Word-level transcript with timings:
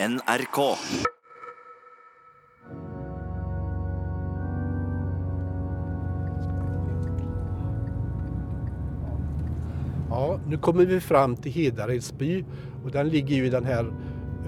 NRK. 0.00 0.58
Ja, 10.10 10.40
nu 10.46 10.56
kommer 10.58 10.86
vi 10.86 11.00
fram 11.00 11.36
till 11.36 11.52
Hedareds 11.52 12.12
by 12.12 12.44
och 12.84 12.90
den 12.90 13.08
ligger 13.08 13.36
ju 13.36 13.46
i 13.46 13.50
den 13.50 13.64
här 13.64 13.92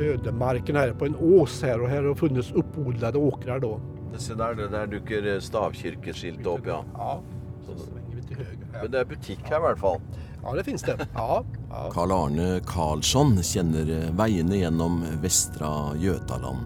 ödemarken 0.00 0.76
här 0.76 0.92
på 0.92 1.06
en 1.06 1.16
ås 1.16 1.62
här 1.62 1.80
och 1.82 1.88
här 1.88 2.02
har 2.02 2.14
funnits 2.14 2.52
uppodlade 2.52 3.18
åkrar 3.18 3.58
då. 3.58 3.80
Se 4.16 4.34
der, 4.34 4.54
det 4.54 4.68
der 4.68 4.86
dukker 4.86 5.40
stavkirkeskilt 5.40 6.46
opp, 6.46 6.60
ja. 6.66 6.84
Ja, 6.94 7.20
så 7.66 7.78
svänger 7.78 8.16
vi 8.16 8.22
till 8.22 8.36
höger 8.36 8.66
Men 8.72 8.80
här. 8.80 8.88
det 8.88 9.00
er 9.00 9.04
butikk 9.04 9.40
her 9.44 9.56
i 9.56 9.60
hvert 9.60 9.78
fall. 9.78 10.00
Ja, 10.42 10.54
det 10.54 10.64
finns 10.64 10.82
det. 10.82 11.08
Ja, 11.14 11.44
ja. 11.70 11.90
Karl 11.92 12.12
Arne 12.12 12.60
Karlsson 12.66 13.36
kjenner 13.42 14.10
veiene 14.16 14.56
gjennom 14.56 15.02
Vestra 15.22 15.94
Götaland. 15.96 16.64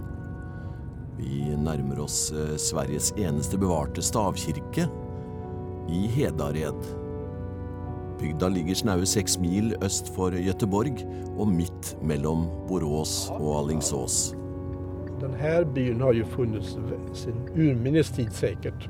Vi 1.19 1.57
nærmer 1.57 2.01
oss 2.01 2.33
eh, 2.33 2.57
Sveriges 2.57 3.13
eneste 3.17 3.59
bevarte 3.59 4.03
stavkirke, 4.03 4.89
i 5.89 6.07
Hedared. 6.07 6.85
Bygda 8.21 8.49
ligger 8.49 8.75
snaue 8.75 9.07
seks 9.07 9.39
mil 9.39 9.75
øst 9.83 10.09
for 10.15 10.33
Göteborg 10.33 11.03
og 11.37 11.49
midt 11.49 11.97
mellom 12.03 12.47
Borås 12.69 13.31
og 13.35 13.51
Alingsås. 13.59 14.35
Den 15.21 15.35
här 15.35 15.65
byn 15.65 16.01
har 16.01 16.13
ju 16.13 16.25
funnits 16.25 16.77
sin 17.13 17.49
urminnes 17.55 18.11
tid 18.11 18.33
säkert. 18.33 18.89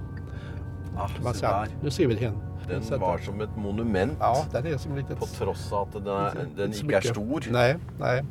Ah, 0.97 1.33
säga. 1.33 1.51
der. 1.51 1.69
Nu 1.83 1.91
ser 1.91 2.07
vi 2.07 2.15
den. 2.15 2.35
Den 2.69 2.83
Så 2.83 2.95
att- 2.95 3.01
var 3.01 3.19
som 3.19 3.41
et 3.41 3.57
monument. 3.57 4.17
Ja, 4.21 4.47
den 4.53 4.67
är 4.67 4.77
som 4.79 4.97
lite... 4.97 5.17
På 5.17 5.27
tross 5.27 5.73
av 5.73 5.89
at 5.89 5.93
den, 6.05 6.07
er, 6.07 6.47
den 6.57 6.73
er 6.73 6.85
mycket. 6.85 7.07
stor. 7.07 7.45
Nej, 7.51 7.77
nej. 8.01 8.23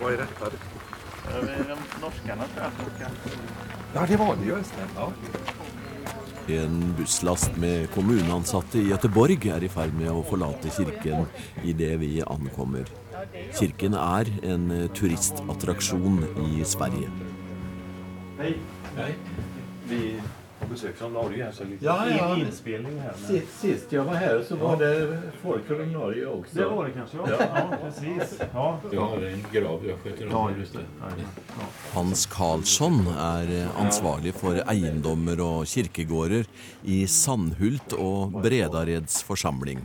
Vad 0.00 0.12
är 0.12 0.16
detta? 0.16 0.46
Norskarna 2.00 2.44
tror 2.54 2.66
jag. 3.00 3.10
Ja, 3.94 4.06
det 4.08 4.16
var 4.16 4.36
det 4.36 4.44
ju. 4.44 4.56
Ja. 4.96 5.12
En 6.48 6.94
busslast 6.98 7.56
med 7.58 7.88
kommuneansatte 7.90 8.78
i 8.78 8.90
Göteborg 8.92 9.48
er 9.50 9.64
i 9.66 9.70
ferd 9.70 9.96
med 9.98 10.12
å 10.12 10.22
forlate 10.28 10.70
kirken 10.70 11.26
idet 11.66 11.96
vi 11.98 12.12
ankommer. 12.22 12.86
Kirken 13.58 13.96
er 13.98 14.30
en 14.46 14.68
turistattraksjon 14.94 16.22
i 16.46 16.62
Sverige. 16.62 17.10
Hej. 18.38 18.54
Hej. 18.96 19.14
Besök 20.76 20.96
från 20.96 21.12
Norge 21.12 21.52
så 21.52 21.64
lite 21.64 21.84
Ja, 21.84 22.06
ja. 22.10 22.36
in- 22.36 22.46
inspelning 22.46 22.98
här. 23.00 23.12
Men... 23.20 23.28
Sist, 23.40 23.60
sist 23.60 23.92
jag 23.92 24.04
var 24.04 24.14
här 24.14 24.44
så 24.48 24.56
var 24.56 24.76
det 24.76 25.18
folk 25.42 25.66
från 25.66 25.92
Norge 25.92 26.26
också. 26.26 26.56
Det 26.58 26.64
var 26.64 26.84
det 26.84 26.90
kanske, 26.90 27.16
ja. 27.16 27.26
Ja, 27.54 27.76
precis. 27.84 28.40
Ja. 28.52 28.80
Jag 28.92 29.00
har 29.00 29.16
en 29.22 29.44
grav 29.52 29.86
jag 29.86 29.98
sköter 29.98 30.28
Ja, 30.30 30.36
om. 30.36 30.60
just 30.60 30.72
det. 30.72 30.78
Ja. 31.00 31.24
Hans 31.92 32.26
Karlsson 32.26 33.06
eh, 33.08 33.80
ansvarlig 33.80 34.34
for 34.34 34.60
eiendommer 34.68 35.40
og 35.40 35.66
kirkegårder 35.66 36.44
i 36.84 37.06
Sandhult 37.06 37.92
og 37.96 38.36
Bredareds 38.42 39.22
forsamling. 39.24 39.80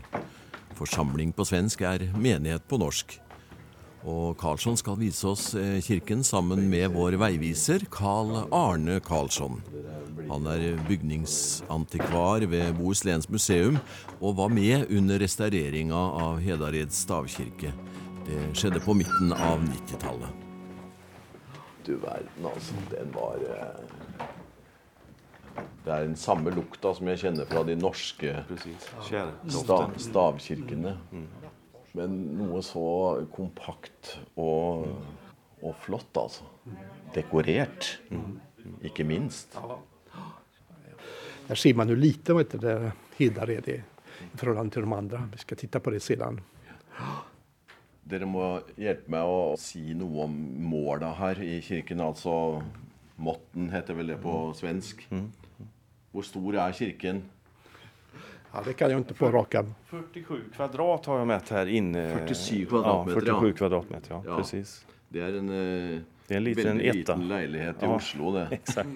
Forsamling 0.75 1.31
på 1.33 1.45
svensk 1.45 1.81
er 1.81 2.03
menighet 2.17 2.67
på 2.67 2.77
norsk. 2.77 3.19
Og 4.07 4.33
Karlsson 4.41 4.77
skal 4.79 4.97
vise 4.97 5.27
oss 5.29 5.51
eh, 5.53 5.77
kirken 5.85 6.23
sammen 6.25 6.63
med 6.71 6.89
vår 6.95 7.19
veiviser 7.21 7.83
Carl 7.93 8.47
Arne 8.49 8.97
Karlsson. 9.05 9.59
Han 10.29 10.47
er 10.49 10.79
bygningsantikvar 10.87 12.45
ved 12.49 12.73
Bohusläns 12.79 13.29
museum 13.29 13.77
og 14.19 14.37
var 14.39 14.49
med 14.49 14.89
under 14.89 15.19
restaureringa 15.21 16.01
av 16.25 16.39
Hedareds 16.41 17.03
stavkirke. 17.05 17.73
Det 18.25 18.39
skjedde 18.57 18.81
på 18.81 18.95
midten 18.97 19.33
av 19.33 19.61
90-tallet. 19.65 20.47
Du 21.85 21.95
verden, 21.97 22.45
altså. 22.45 22.73
Den 22.91 23.13
var 23.13 23.37
eh, 23.41 24.25
Det 25.85 25.93
er 25.93 26.03
den 26.05 26.15
samme 26.17 26.53
lukta 26.53 26.93
som 26.93 27.07
jeg 27.09 27.21
kjenner 27.25 27.45
fra 27.49 27.63
de 27.65 27.75
norske 27.75 28.33
Kär. 29.09 29.31
sta, 29.49 29.79
stavkirkene. 29.97 30.95
Men 31.97 32.17
noe 32.39 32.61
så 32.63 32.83
kompakt 33.35 34.15
og, 34.39 34.87
og 35.61 35.75
flott, 35.83 36.15
altså. 36.17 36.47
Dekorert. 37.15 37.97
Ikke 38.81 39.03
minst. 39.03 39.57
Där 41.47 41.55
ser 41.55 41.73
man 41.73 41.89
hur 41.89 41.95
lite 41.95 42.33
vad 42.33 42.45
heter 42.45 42.57
det, 42.57 42.91
Hedared 43.17 43.67
är 43.67 43.83
i 44.33 44.37
förhållande 44.37 44.73
till 44.73 44.81
de 44.81 44.93
andra. 44.93 45.29
Vi 45.31 45.37
ska 45.37 45.55
titta 45.55 45.79
på 45.79 45.89
det 45.89 45.99
sedan. 45.99 46.41
Dere 48.03 48.25
må 48.25 48.45
hjelpe 48.79 49.11
meg 49.13 49.29
å 49.29 49.55
si 49.59 49.93
noe 49.95 50.25
om 50.25 50.33
måla 50.67 51.11
her 51.19 51.39
i 51.43 51.59
kirken. 51.63 52.01
Altså 52.03 52.61
Motten 53.21 53.69
heter 53.71 53.95
vel 53.95 54.09
det 54.11 54.17
på 54.23 54.33
svensk. 54.57 55.03
Hvor 56.11 56.25
stor 56.25 56.57
er 56.59 56.75
kirken? 56.75 57.21
Ja, 58.53 58.61
det 58.65 58.73
kan 58.73 58.91
jag 58.91 58.99
inte 58.99 59.13
på 59.13 59.31
rak 59.31 59.55
arm. 59.55 59.73
47 59.85 60.41
kvadrat 60.55 61.05
har 61.05 61.17
jag 61.17 61.27
mätt 61.27 61.49
här 61.49 61.65
inne. 61.65 62.17
47 62.27 62.65
kvadratmeter, 62.65 63.19
Ja, 63.27 63.33
47 63.39 63.47
ja. 63.47 63.53
kvadratmeter, 63.53 64.11
ja. 64.13 64.23
Ja. 64.25 64.37
Precis. 64.37 64.85
Det 65.09 65.19
er 65.19 65.33
en 65.37 65.49
eh, 65.49 65.99
Det 66.27 66.33
är 66.33 66.37
en 66.37 66.43
liten 66.43 66.63
veldig 66.77 66.85
etta. 66.89 66.97
liten 67.15 67.27
leilighet 67.27 67.75
i 67.75 67.85
Ja. 67.85 67.95
Oslo, 67.95 68.31
det. 68.31 68.47
Exakt. 68.51 68.89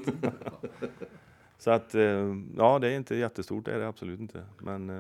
Så 1.57 1.71
att, 1.71 1.95
eh, 1.95 2.35
ja 2.57 2.79
det 2.79 2.87
är 2.87 2.95
inte 2.95 3.15
jättestort, 3.15 3.65
det 3.65 3.71
är 3.73 3.79
det 3.79 3.87
absolut 3.87 4.19
inte. 4.19 4.41
Men, 4.59 4.89
eh, 4.89 4.95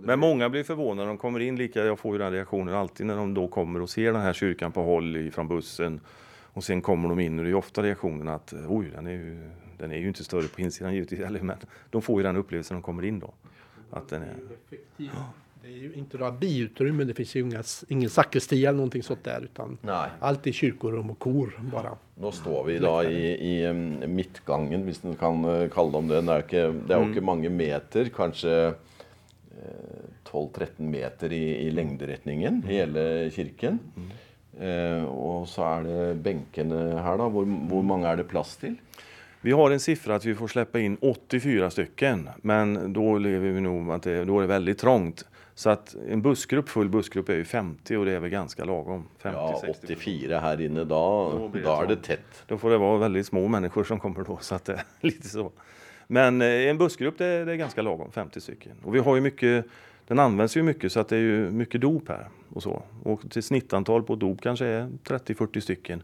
det- 0.00 0.06
men 0.06 0.18
många 0.20 0.48
blir 0.48 0.64
förvånade 0.64 1.00
när 1.06 1.06
de 1.08 1.18
kommer 1.18 1.40
in, 1.40 1.56
lika 1.56 1.84
jag 1.84 1.98
får 1.98 2.12
ju 2.14 2.18
den 2.18 2.32
reaktionen 2.32 2.74
alltid 2.74 3.06
när 3.06 3.16
de 3.16 3.34
då 3.34 3.48
kommer 3.48 3.82
och 3.82 3.90
ser 3.90 4.12
den 4.12 4.22
här 4.22 4.32
kyrkan 4.32 4.72
på 4.72 4.82
håll 4.82 5.30
från 5.32 5.48
bussen. 5.48 6.00
Och 6.54 6.64
sen 6.64 6.82
kommer 6.82 7.08
de 7.08 7.20
in 7.20 7.38
och 7.38 7.44
det 7.44 7.50
är 7.50 7.54
ofta 7.54 7.82
reaktionen 7.82 8.28
att 8.28 8.54
oj, 8.68 8.90
den 8.94 9.06
är 9.06 9.10
ju, 9.12 9.50
den 9.78 9.92
är 9.92 9.98
ju 9.98 10.08
inte 10.08 10.24
större 10.24 10.48
på 10.48 10.60
insidan 10.60 10.94
givetvis, 10.94 11.20
eller, 11.20 11.40
men 11.40 11.56
de 11.90 12.02
får 12.02 12.20
ju 12.20 12.22
den 12.22 12.36
upplevelsen 12.36 12.74
när 12.74 12.80
de 12.80 12.84
kommer 12.84 13.04
in 13.04 13.18
då. 13.18 13.34
Att 13.92 14.08
den 14.08 14.22
är, 14.22 14.36
Det 15.62 15.68
är 15.68 15.76
ju 15.76 15.92
inte 15.94 16.18
några 16.18 16.32
biutrymmen, 16.32 17.06
det 17.06 17.14
finns 17.14 17.34
ju 17.36 17.40
inga, 17.40 17.62
ingen 17.88 18.10
sakristia 18.10 18.68
eller 18.68 18.76
någonting 18.76 19.02
sånt 19.02 19.24
där. 19.24 19.40
Utan 19.44 19.78
Nei. 19.80 20.08
allt 20.20 20.46
är 20.46 20.52
kyrkorum 20.52 21.10
och 21.10 21.18
kor 21.18 21.60
bara. 21.72 21.96
Nå 22.14 22.32
står 22.32 22.64
vi 22.64 22.78
da 22.78 23.04
i, 23.04 23.28
i 23.50 23.64
em, 23.64 24.02
midtgangen, 24.14 24.82
hvis 24.84 25.04
en 25.04 25.14
kan 25.16 25.44
eh, 25.44 25.68
kalle 25.70 25.92
det 25.92 25.98
om 25.98 26.08
det. 26.08 26.20
Det 26.26 26.38
ikke, 26.46 26.64
det 26.88 26.96
er 26.96 27.04
jo 27.04 27.12
ikke 27.12 27.24
mange 27.28 27.52
meter, 27.52 28.10
kanskje 28.16 28.56
eh, 28.72 30.10
12-13 30.26 30.82
meter 30.96 31.32
i, 31.32 31.44
i 31.66 31.70
lengderetningen, 31.70 32.62
hele 32.66 33.06
kirken. 33.30 33.78
Eh, 34.58 35.04
og 35.04 35.46
så 35.48 35.68
er 35.68 35.88
det 36.24 36.66
her, 36.66 37.16
da. 37.22 37.28
Hvor, 37.28 37.46
hvor 37.70 37.86
mange 37.86 38.08
er 38.10 38.18
det 38.18 38.30
plass 38.32 38.56
til? 38.56 38.80
Vi 39.44 39.52
har 39.52 39.70
en 39.70 39.80
siffra 39.80 40.14
att 40.14 40.24
vi 40.24 40.34
får 40.34 40.48
släppa 40.48 40.80
in 40.80 40.96
84 41.00 41.70
stycken, 41.70 42.28
men 42.36 42.92
då 42.92 43.18
lever 43.18 43.50
vi 43.50 43.60
nog 43.60 43.90
att 43.90 44.02
det, 44.02 44.24
då 44.24 44.38
är 44.38 44.40
det 44.40 44.46
väldigt 44.46 44.78
trångt. 44.78 45.24
Så 45.54 45.70
att 45.70 45.96
en 46.08 46.22
bussgrupp, 46.22 46.68
full 46.68 46.88
bussgrupp 46.88 47.28
är 47.28 47.34
ju 47.34 47.44
50 47.44 47.96
och 47.96 48.04
det 48.04 48.12
är 48.12 48.20
väl 48.20 48.30
ganska 48.30 48.64
lagom. 48.64 49.08
50, 49.18 49.38
Ja, 49.38 49.58
60. 49.66 49.86
84 49.86 50.40
her 50.40 50.60
inne. 50.60 50.84
Då 50.84 51.50
det 51.52 51.60
da 51.60 51.82
er 51.82 51.86
det 51.86 51.96
tett. 51.96 52.44
Då 52.46 52.58
får 52.58 52.70
det 52.70 52.78
vara 52.78 52.98
väldigt 52.98 53.26
små 53.26 53.48
människor 53.48 53.84
som 53.84 54.00
kommer 54.00 54.24
då, 54.24 54.38
så 54.40 54.54
att 54.54 54.64
det 54.64 54.72
är 54.72 54.84
lite 55.00 55.28
så. 55.28 55.52
Men 56.06 56.42
eh, 56.42 56.48
en 56.48 56.78
bussgrupp 56.78 57.18
det 57.18 57.26
är, 57.26 57.46
det 57.46 57.52
är 57.52 57.56
ganska 57.56 57.82
lagom, 57.82 58.12
50 58.12 58.40
stycken. 58.40 58.72
Och 58.82 58.94
vi 58.94 58.98
har 58.98 59.14
ju 59.14 59.20
mycket, 59.20 59.64
den 60.06 60.18
används 60.18 60.56
ju 60.56 60.62
mycket 60.62 60.92
så 60.92 61.00
att 61.00 61.08
det 61.08 61.16
är 61.16 61.20
ju 61.20 61.50
mycket 61.50 61.80
dop 61.80 62.08
här 62.08 62.28
och 62.54 62.62
så. 62.62 62.82
Och 63.02 63.30
till 63.30 63.42
snittantal 63.42 64.02
på 64.02 64.14
dop 64.14 64.40
kanske 64.40 64.66
är 64.66 64.88
30-40 65.04 65.60
stycken. 65.60 66.02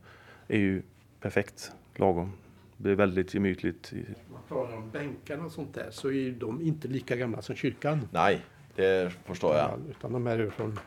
är 0.48 0.58
ju 0.58 0.82
perfekt, 1.20 1.72
lagom. 1.96 2.32
Det 2.80 2.82
blir 2.82 2.94
väldigt 2.94 3.34
gemytligt. 3.34 3.92
i- 3.92 4.06
Man 4.32 4.40
pratar 4.48 4.76
om 4.76 4.90
bänkarna 4.90 5.44
och 5.44 5.52
sånt 5.52 5.74
där 5.74 5.88
så 5.90 6.08
är 6.08 6.12
ju 6.12 6.32
de 6.34 6.60
inte 6.62 6.88
lika 6.88 7.16
gamla 7.16 7.42
som 7.42 7.56
kyrkan. 7.56 8.08
Nei, 8.12 8.38
det 8.74 9.12
forstår 9.24 9.54
jeg. 9.54 9.70
Utan 9.90 10.12
de 10.12 10.26
är 10.26 10.38
ju 10.38 10.50
från 10.50 10.78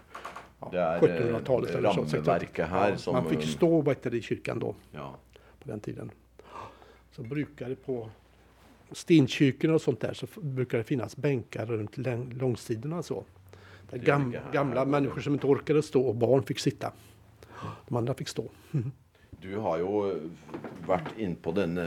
ja, 0.59 0.69
Det 0.71 0.79
är, 0.79 0.99
1700-talet 0.99 1.69
eh, 1.69 1.75
eller 1.75 1.89
så. 1.89 2.05
här 2.65 2.89
Ja, 2.89 2.97
som- 2.97 3.13
Man 3.13 3.25
fick 3.29 3.43
stå 3.43 3.81
det, 4.09 4.17
i 4.17 4.21
kyrkan 4.21 4.59
då, 4.59 4.75
Ja. 4.91 5.15
på 5.63 5.69
den 5.69 5.79
tiden. 5.79 6.11
Så 7.11 7.23
brukar 7.23 7.69
det 7.69 7.75
på 7.75 8.09
stenkyrkorna 8.91 9.73
och 9.73 9.81
sånt 9.81 9.99
där 9.99 10.13
så 10.13 10.27
brukar 10.41 10.77
det 10.77 10.83
finnas 10.83 11.17
bänkar 11.17 11.65
runt 11.65 11.97
långsidorna 12.41 12.97
och 12.97 13.05
så. 13.05 13.23
Där 13.89 13.97
gam, 13.97 14.35
gamla 14.53 14.85
människor 14.85 15.21
som 15.21 15.33
inte 15.33 15.47
orkade 15.47 15.81
stå 15.83 16.01
och 16.07 16.15
barn 16.15 16.43
fick 16.43 16.59
sitta. 16.59 16.93
De 17.88 17.95
andra 17.97 18.13
fick 18.13 18.27
stå. 18.27 18.49
Du 19.39 19.56
har 19.57 19.80
jo 19.81 20.01
vært 20.86 21.13
innpå 21.18 21.54
denne 21.56 21.86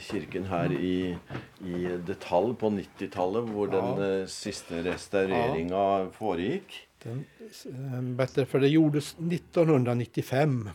kirken 0.00 0.46
her 0.48 0.72
i, 0.72 1.16
i 1.64 1.80
detalj 2.06 2.54
på 2.60 2.70
90-tallet, 2.72 3.48
hvor 3.50 3.68
den 3.72 3.90
Ja. 4.00 4.06
eh, 4.22 4.26
siste 4.26 4.82
restaureringa 4.84 6.10
foregikk. 6.12 6.78
Den, 7.02 7.24
eh, 7.66 8.00
bättre, 8.16 8.46
för 8.46 8.60
det 8.60 8.68
gjordes 8.68 9.16
1995. 9.18 10.70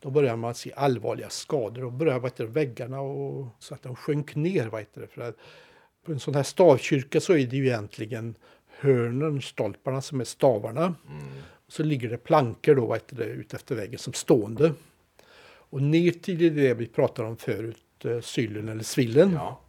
Då 0.00 0.10
började 0.10 0.36
man 0.36 0.54
se 0.54 0.72
allvarliga 0.76 1.30
skador. 1.30 1.82
Då 1.82 1.90
började 1.90 2.20
vet 2.20 2.36
du, 2.36 2.46
väggarna 2.46 3.00
och, 3.00 3.46
så 3.58 3.74
att 3.74 3.82
de 3.82 3.96
sjönk 3.96 4.34
ner. 4.34 4.68
Vet 4.70 4.94
du, 4.94 5.06
för 5.06 5.22
att 5.22 5.36
på 6.04 6.12
en 6.12 6.20
sån 6.20 6.34
här 6.34 6.42
stavkyrka 6.42 7.20
så 7.20 7.32
är 7.32 7.46
det 7.46 7.56
ju 7.56 7.66
egentligen 7.66 8.34
hörnen, 8.78 9.42
stolparna 9.42 10.00
som 10.02 10.20
är 10.20 10.24
stavarna. 10.24 10.94
Mm. 11.08 11.24
Så 11.68 11.82
ligger 11.82 12.08
det 12.10 12.18
plankor 12.18 12.74
då, 12.74 12.86
vet 12.92 13.16
du, 13.16 13.24
ut 13.24 13.54
efter 13.54 13.74
väggen 13.74 13.98
som 13.98 14.12
stående. 14.12 14.72
Och 15.74 15.82
ner 15.82 16.10
till 16.10 16.56
det 16.56 16.74
vi 16.74 16.86
pratade 16.86 17.28
om 17.28 17.36
förut, 17.36 18.04
eh, 18.04 18.20
syllen 18.20 18.68
eller 18.68 18.82
svillen. 18.82 19.32
Ja. 19.32 19.60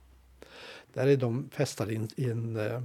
Där 0.93 1.07
är 1.07 1.17
de 1.17 1.49
fästade 1.49 1.93
i 1.93 1.95
en, 1.95 2.07
i 2.15 2.29
en, 2.29 2.55
eh, 2.55 2.81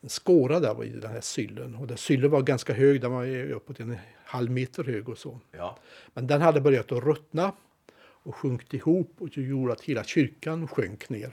en 0.00 0.08
skåra 0.08 0.60
där 0.60 0.84
i 0.84 0.88
den 0.88 1.10
här 1.10 1.20
syllen. 1.20 1.74
Och 1.74 1.86
den 1.86 1.96
syllen 1.96 2.30
var 2.30 2.42
ganska 2.42 2.72
hög, 2.72 3.00
den 3.00 3.12
var 3.12 3.50
uppåt 3.50 3.80
en 3.80 3.96
halv 4.24 4.50
meter 4.50 4.84
hög 4.84 5.08
och 5.08 5.18
så. 5.18 5.40
Ja. 5.52 5.78
Men 6.14 6.26
den 6.26 6.40
hade 6.40 6.60
börjat 6.60 6.92
att 6.92 7.04
ruttna 7.04 7.52
och 8.00 8.34
sjunkit 8.34 8.74
ihop 8.74 9.14
och 9.18 9.28
det 9.34 9.42
gjorde 9.42 9.72
att 9.72 9.80
hela 9.80 10.04
kyrkan 10.04 10.68
sjönk 10.68 11.08
ner. 11.08 11.32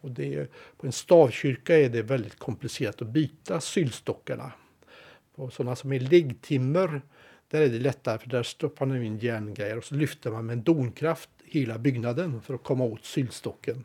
Och 0.00 0.10
det, 0.10 0.50
på 0.76 0.86
en 0.86 0.92
stavkyrka 0.92 1.76
är 1.76 1.88
det 1.88 2.02
väldigt 2.02 2.38
komplicerat 2.38 3.02
att 3.02 3.08
byta 3.08 3.60
sylstockarna. 3.60 4.52
På 5.34 5.50
sådana 5.50 5.76
som 5.76 5.92
är 5.92 6.00
liggtimmer 6.00 7.02
där 7.48 7.60
är 7.60 7.68
det 7.68 7.78
lättare 7.78 8.18
för 8.18 8.28
där 8.28 8.42
stoppar 8.42 8.86
man 8.86 9.02
in 9.02 9.18
järngrejer 9.18 9.78
och 9.78 9.84
så 9.84 9.94
lyfter 9.94 10.30
man 10.30 10.46
med 10.46 10.52
en 10.52 10.62
donkraft 10.62 11.30
hela 11.44 11.78
byggnaden 11.78 12.42
för 12.42 12.54
att 12.54 12.62
komma 12.62 12.84
åt 12.84 13.04
sylstocken. 13.04 13.84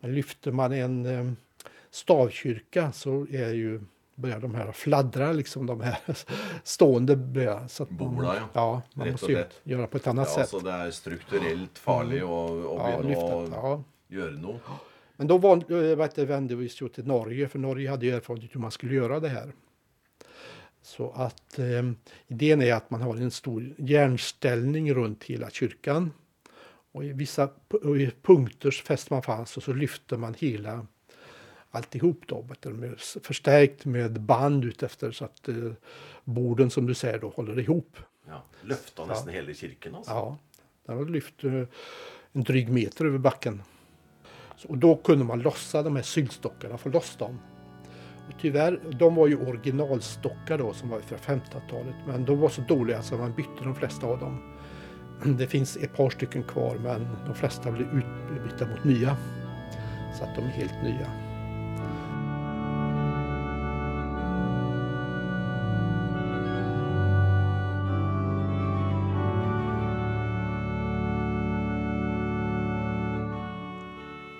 Men 0.00 0.14
lyfter 0.14 0.52
man 0.52 0.72
en 0.72 1.06
eh, 1.06 1.32
stavkyrka 1.90 2.92
så 2.92 3.26
är 3.30 3.52
ju 3.52 3.80
börjar 4.14 4.40
de 4.40 4.54
här 4.54 4.72
fladdra, 4.72 5.32
liksom 5.32 5.66
de 5.66 5.80
här 5.80 5.98
stående 6.64 7.16
börjar. 7.16 7.68
Så 7.68 7.82
att 7.82 7.90
Bola, 7.90 8.36
ja. 8.36 8.48
ja 8.52 8.82
man 8.94 9.06
Rätt 9.06 9.12
måste 9.12 9.46
göra 9.62 9.86
på 9.86 9.96
ett 9.96 10.06
annat 10.06 10.28
ja, 10.28 10.34
sätt. 10.34 10.48
Så 10.48 10.60
det 10.60 10.70
är 10.70 10.90
strukturellt 10.90 11.78
farligt 11.78 12.22
mm. 12.22 12.30
och, 12.30 12.50
och 12.50 12.90
ja, 12.90 13.00
lyfta, 13.00 13.56
ja. 13.56 13.84
göra 14.08 14.30
något. 14.30 14.60
Men 15.16 15.26
då 15.26 15.38
var, 15.38 16.24
vände 16.24 16.54
vi 16.54 16.68
oss 16.68 16.92
till 16.94 17.06
Norge, 17.06 17.48
för 17.48 17.58
Norge 17.58 17.90
hade 17.90 18.10
erfarenhet 18.10 18.54
hur 18.54 18.60
man 18.60 18.70
skulle 18.70 18.94
göra 18.94 19.20
det 19.20 19.28
här. 19.28 19.52
Så 20.82 21.10
att 21.10 21.58
eh, 21.58 21.90
idén 22.26 22.62
är 22.62 22.74
att 22.74 22.90
man 22.90 23.02
har 23.02 23.16
en 23.16 23.30
stor 23.30 23.74
järnställning 23.78 24.94
runt 24.94 25.24
hela 25.24 25.50
kyrkan. 25.50 26.12
Och 26.92 27.04
i 27.04 27.12
vissa 27.12 27.48
i 27.96 28.10
punkter 28.22 28.70
fäster 28.70 29.14
man 29.14 29.22
fast 29.22 29.56
och 29.56 29.62
så 29.62 29.72
lyfter 29.72 30.16
man 30.16 30.34
hela 30.38 30.86
alltihop 31.70 32.22
då, 32.26 32.46
förstärkt 33.22 33.84
med 33.84 34.20
band 34.20 34.64
utefter 34.64 35.10
så 35.10 35.24
att 35.24 35.48
eh, 35.48 35.72
borden 36.24 36.70
som 36.70 36.86
du 36.86 36.94
säger 36.94 37.18
då 37.18 37.28
håller 37.28 37.58
ihop. 37.58 37.96
Ja, 38.26 38.44
nästan 38.62 39.08
ja. 39.08 39.32
hela 39.32 39.54
kyrkan 39.54 39.94
alltså? 39.94 40.12
Ja, 40.12 40.38
den 40.86 40.96
har 40.96 41.04
lyft 41.04 41.44
eh, 41.44 41.52
en 42.32 42.42
dryg 42.42 42.68
meter 42.68 43.04
över 43.04 43.18
backen. 43.18 43.62
Så, 44.56 44.68
och 44.68 44.78
då 44.78 44.96
kunde 44.96 45.24
man 45.24 45.40
lossa 45.40 45.82
de 45.82 45.96
här 45.96 46.02
syltstockarna, 46.02 46.78
få 46.78 46.88
loss 46.88 47.16
dem. 47.16 47.38
Tyvärr, 48.40 48.80
de 48.98 49.14
var 49.14 49.26
ju 49.26 49.36
originalstockar 49.36 50.58
då 50.58 50.72
som 50.72 50.88
var 50.88 51.00
från 51.00 51.18
1500-talet 51.18 51.94
men 52.06 52.24
de 52.24 52.40
var 52.40 52.48
så 52.48 52.60
dåliga 52.60 53.02
så 53.02 53.16
man 53.16 53.32
bytte 53.32 53.64
de 53.64 53.74
flesta 53.74 54.06
av 54.06 54.18
dem. 54.18 54.42
Det 55.38 55.46
finns 55.46 55.76
ett 55.76 55.96
par 55.96 56.10
stycken 56.10 56.42
kvar 56.42 56.76
men 56.82 57.08
de 57.26 57.34
flesta 57.34 57.70
blev 57.70 57.86
utbytta 57.86 58.66
mot 58.66 58.84
nya. 58.84 59.16
Så 60.18 60.24
att 60.24 60.36
de 60.36 60.44
är 60.44 60.48
helt 60.48 60.82
nya. 60.82 61.21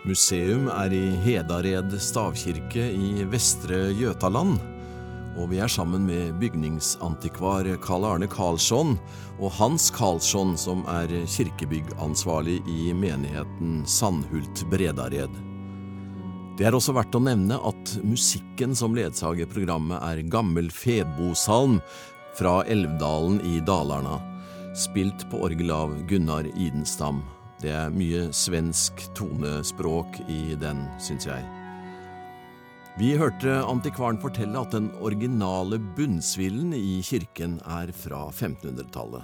Museum 0.02 0.64
er 0.66 0.90
i 0.90 1.12
Hedared 1.22 1.92
stavkirke 2.02 2.88
i 2.90 3.22
Vestre 3.30 3.92
Götaland. 3.94 4.56
Og 5.38 5.52
vi 5.52 5.60
er 5.62 5.70
sammen 5.70 6.08
med 6.08 6.40
bygningsantikvar 6.40 7.68
Karl 7.84 8.08
Arne 8.08 8.26
Karlsson 8.26 8.96
og 9.38 9.52
Hans 9.60 9.92
Karlsson, 9.94 10.56
som 10.58 10.82
er 10.90 11.06
kirkebyggansvarlig 11.30 12.56
i 12.66 12.90
menigheten 12.98 13.84
Sandhult 13.86 14.64
Bredared. 14.72 15.36
Det 16.58 16.66
er 16.66 16.74
også 16.74 16.96
verdt 16.96 17.14
å 17.14 17.22
nevne 17.22 17.60
at 17.62 17.92
musikken 18.02 18.74
som 18.74 18.96
ledsager 18.98 19.46
programmet 19.54 20.02
er 20.02 20.24
gammel 20.34 20.72
fedbosalm 20.74 21.78
fra 22.34 22.64
Elvdalen 22.66 23.38
i 23.46 23.62
Dalarna, 23.62 24.18
spilt 24.74 25.28
på 25.30 25.44
orgel 25.46 25.70
av 25.70 25.94
Gunnar 26.10 26.50
Idenstam. 26.56 27.22
Det 27.62 27.70
är 27.70 27.90
mycket 27.90 28.34
svensk 28.34 29.14
tonespråk 29.14 30.06
i 30.28 30.54
den, 30.54 30.84
syns 31.00 31.26
jag. 31.26 31.42
Vi 32.98 33.16
hørte 33.16 33.62
antikvaren 33.62 34.18
fortelle 34.20 34.58
at 34.58 34.70
den 34.74 34.90
originale 35.00 35.78
bunnsvillen 35.78 36.74
i 36.74 37.02
kirken 37.02 37.60
är 37.64 37.92
från 37.92 38.32
1500-tallet. 38.32 39.22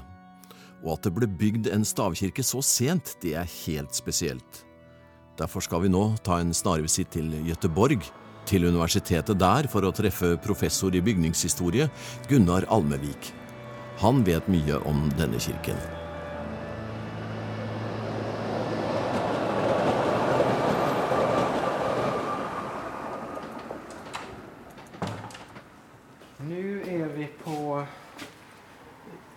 Och 0.85 0.93
att 0.93 1.03
det 1.03 1.11
ble 1.11 1.27
bygd 1.27 1.67
en 1.67 1.85
stavkirke 1.85 2.43
så 2.43 2.63
sent, 2.63 3.19
det 3.21 3.35
är 3.35 3.67
helt 3.67 3.95
speciellt. 3.95 4.65
Därför 5.39 5.61
ska 5.61 5.79
vi 5.79 5.89
nu 5.89 6.17
ta 6.23 6.39
en 6.39 6.55
snarvisitt 6.55 7.11
till 7.11 7.49
Göteborg, 7.49 7.99
till 8.47 8.65
universitetet 8.65 9.39
där, 9.39 9.63
för 9.65 9.83
att 9.83 9.95
träffa 9.95 10.37
professor 10.37 10.95
i 10.95 11.03
bygningshistorie 11.03 11.91
Gunnar 12.29 12.65
Almevik. 12.69 13.35
Han 13.99 14.25
vet 14.25 14.49
mycket 14.49 14.87
om 14.87 15.13
denna 15.19 15.39
kirken. 15.39 15.98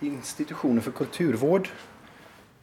Institutioner 0.00 0.80
för 0.80 0.90
kulturvård. 0.90 1.68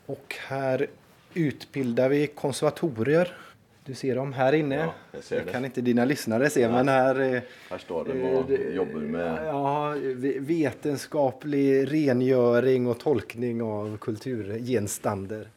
Och 0.06 0.36
här 0.48 0.88
utbildar 1.34 2.10
vi 2.10 2.28
konservatorier. 2.28 3.38
Du 3.86 3.94
ser 3.94 4.16
dem 4.16 4.34
här 4.34 4.54
inne. 4.54 4.76
Ja, 4.76 4.94
jag 5.12 5.24
ser 5.24 5.46
det. 5.46 5.52
kan 5.52 5.66
inte 5.66 5.82
dina 5.82 6.06
lyssnare 6.06 6.50
se, 6.50 6.62
ja. 6.62 6.72
men 6.72 6.88
här... 6.88 7.20
Eh, 7.20 7.42
här 7.70 7.78
står 7.78 8.06
de 8.06 8.24
och 8.24 8.52
eh, 8.52 8.76
jobbar 8.76 9.00
med... 9.00 9.46
Ja, 9.46 9.96
vetenskaplig 10.40 11.94
rengöring 11.94 12.88
och 12.88 13.00
tolkning 13.00 13.62
av 13.62 13.98
kulturgenstander. 13.98 15.48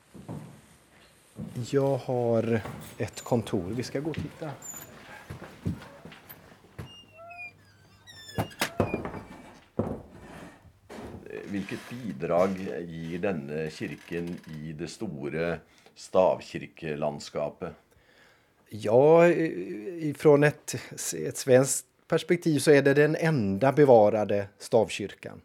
Jag 1.71 1.97
har 1.97 2.61
ett 2.99 3.23
kontor. 3.23 3.73
Vi 3.77 3.83
ska 3.83 4.01
gå 4.01 4.11
och 4.11 4.17
titta. 4.17 4.51
Vilket 11.73 12.05
bidrag 12.05 12.51
ger 12.89 13.19
denne 13.19 13.71
kyrkan 13.71 14.29
i 14.61 14.73
det 14.73 14.89
stora 14.89 15.59
stavkirkelandskapet? 15.95 17.73
Ja, 18.69 19.29
ifrån 19.29 20.45
ett, 20.45 20.75
ett 21.17 21.37
svenskt 21.37 21.87
perspektiv 22.09 22.59
så 22.59 22.71
är 22.71 22.83
det 22.83 22.95
den 22.95 23.17
enda 23.17 23.73
bevarade 23.73 24.49
stavkyrkan. 24.59 25.41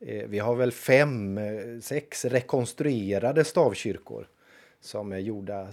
Eh, 0.00 0.28
vi 0.28 0.38
har 0.38 0.54
väl 0.54 0.72
fem, 0.72 1.38
eh, 1.38 1.80
sex 1.80 2.24
rekonstruerade 2.24 3.44
stavkyrkor 3.44 4.28
som 4.80 5.12
är 5.12 5.18
gjorda 5.18 5.68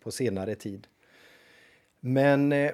på 0.00 0.10
senare 0.10 0.54
tid. 0.54 0.86
Men 2.00 2.52
eh, 2.52 2.72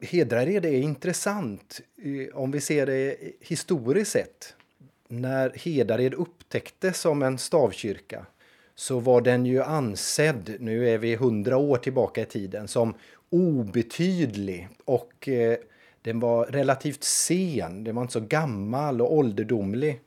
Hedrared 0.00 0.64
är 0.64 0.80
intressant 0.80 1.80
om 2.32 2.50
vi 2.50 2.60
ser 2.60 2.86
det 2.86 3.16
historiskt 3.40 4.10
sett 4.10 4.54
när 5.08 5.52
Hedared 5.54 6.14
upptäcktes 6.14 7.00
som 7.00 7.22
en 7.22 7.38
stavkyrka 7.38 8.26
så 8.74 9.00
var 9.00 9.20
den 9.20 9.46
ju 9.46 9.62
ansedd, 9.62 10.56
nu 10.60 10.88
är 10.88 10.98
vi 10.98 11.14
hundra 11.14 11.56
år 11.56 11.76
tillbaka 11.76 12.22
i 12.22 12.24
tiden, 12.24 12.68
som 12.68 12.94
obetydlig 13.30 14.68
och 14.84 15.28
eh, 15.28 15.58
den 16.02 16.20
var 16.20 16.46
relativt 16.46 17.04
sen, 17.04 17.84
den 17.84 17.94
var 17.94 18.02
inte 18.02 18.12
så 18.12 18.20
gammal 18.20 19.00
och 19.00 19.14
ålderdomlig. 19.14 20.00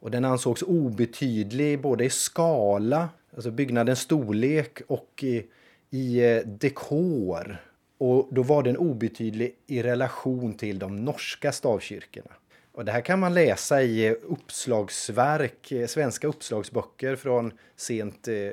Och 0.00 0.10
den 0.10 0.24
ansågs 0.24 0.62
obetydlig 0.62 1.80
både 1.80 2.04
i 2.04 2.10
skala, 2.10 3.08
alltså 3.34 3.50
byggnadens 3.50 4.00
storlek 4.00 4.80
och 4.86 5.24
i, 5.24 5.46
i 5.90 6.24
eh, 6.24 6.46
dekor. 6.46 7.56
Och 7.98 8.28
då 8.30 8.42
var 8.42 8.62
den 8.62 8.76
obetydlig 8.76 9.56
i 9.66 9.82
relation 9.82 10.54
till 10.54 10.78
de 10.78 11.04
norska 11.04 11.52
stavkyrkorna. 11.52 12.30
Och 12.72 12.84
det 12.84 12.92
här 12.92 13.00
kan 13.00 13.18
man 13.18 13.34
läsa 13.34 13.82
i 13.82 14.06
eh, 14.06 14.14
uppslagsverk, 14.22 15.72
eh, 15.72 15.86
svenska 15.86 16.26
uppslagsböcker 16.28 17.16
från 17.16 17.52
sent, 17.76 18.28
eh, 18.28 18.50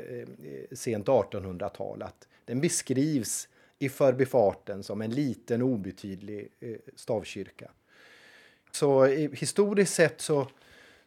sent 0.71 1.07
1800-tal. 1.07 2.03
Den 2.45 2.62
beskrivs 2.62 3.47
i 3.79 3.89
förbifarten 3.89 4.83
som 4.83 5.01
en 5.01 5.12
liten 5.12 5.62
obetydlig 5.62 6.51
stavkyrka. 6.95 7.71
Så 8.71 9.05
historiskt 9.05 9.93
sett 9.93 10.21
så, 10.21 10.47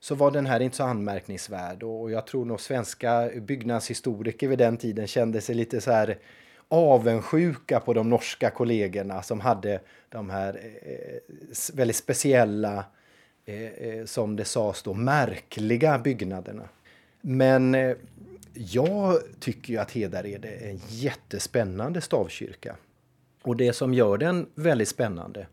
så 0.00 0.14
var 0.14 0.31
den 0.31 0.47
här 0.47 0.61
inte 0.61 0.76
så 0.76 0.85
anmärkningsvärd 0.85 1.83
och 1.83 2.11
jag 2.11 2.26
tror 2.26 2.45
nog 2.45 2.61
svenska 2.61 3.31
byggnadshistoriker 3.37 4.49
vid 4.49 4.59
den 4.59 4.76
tiden 4.76 5.07
kände 5.07 5.40
sig 5.40 5.55
lite 5.55 5.81
så 5.81 5.90
här 5.90 6.19
avundsjuka 6.69 7.81
på 7.81 7.95
de 7.95 8.11
norska 8.11 8.50
kollegorna 8.50 9.23
som 9.23 9.40
hade 9.40 9.81
de 10.09 10.31
här 10.31 10.61
väldigt 11.73 11.97
speciella, 11.97 12.85
eh, 13.47 13.65
eh, 13.65 14.05
som 14.05 14.37
det 14.37 14.45
sades 14.45 14.83
då, 14.83 14.95
märkliga 14.95 15.99
byggnaderna. 15.99 16.69
Men 17.21 17.75
eh, 17.75 17.97
jag 18.55 19.19
tycker 19.41 19.73
ju 19.73 19.79
att 19.79 19.91
Hedared 19.91 20.45
är 20.45 20.71
en 20.71 20.81
jättespännande 20.89 22.01
stavkyrka. 22.01 22.77
Och 23.43 23.57
det 23.57 23.73
som 23.73 23.95
gör 23.95 24.19
den 24.19 24.47
väldigt 24.55 24.89
spännande, 24.89 25.47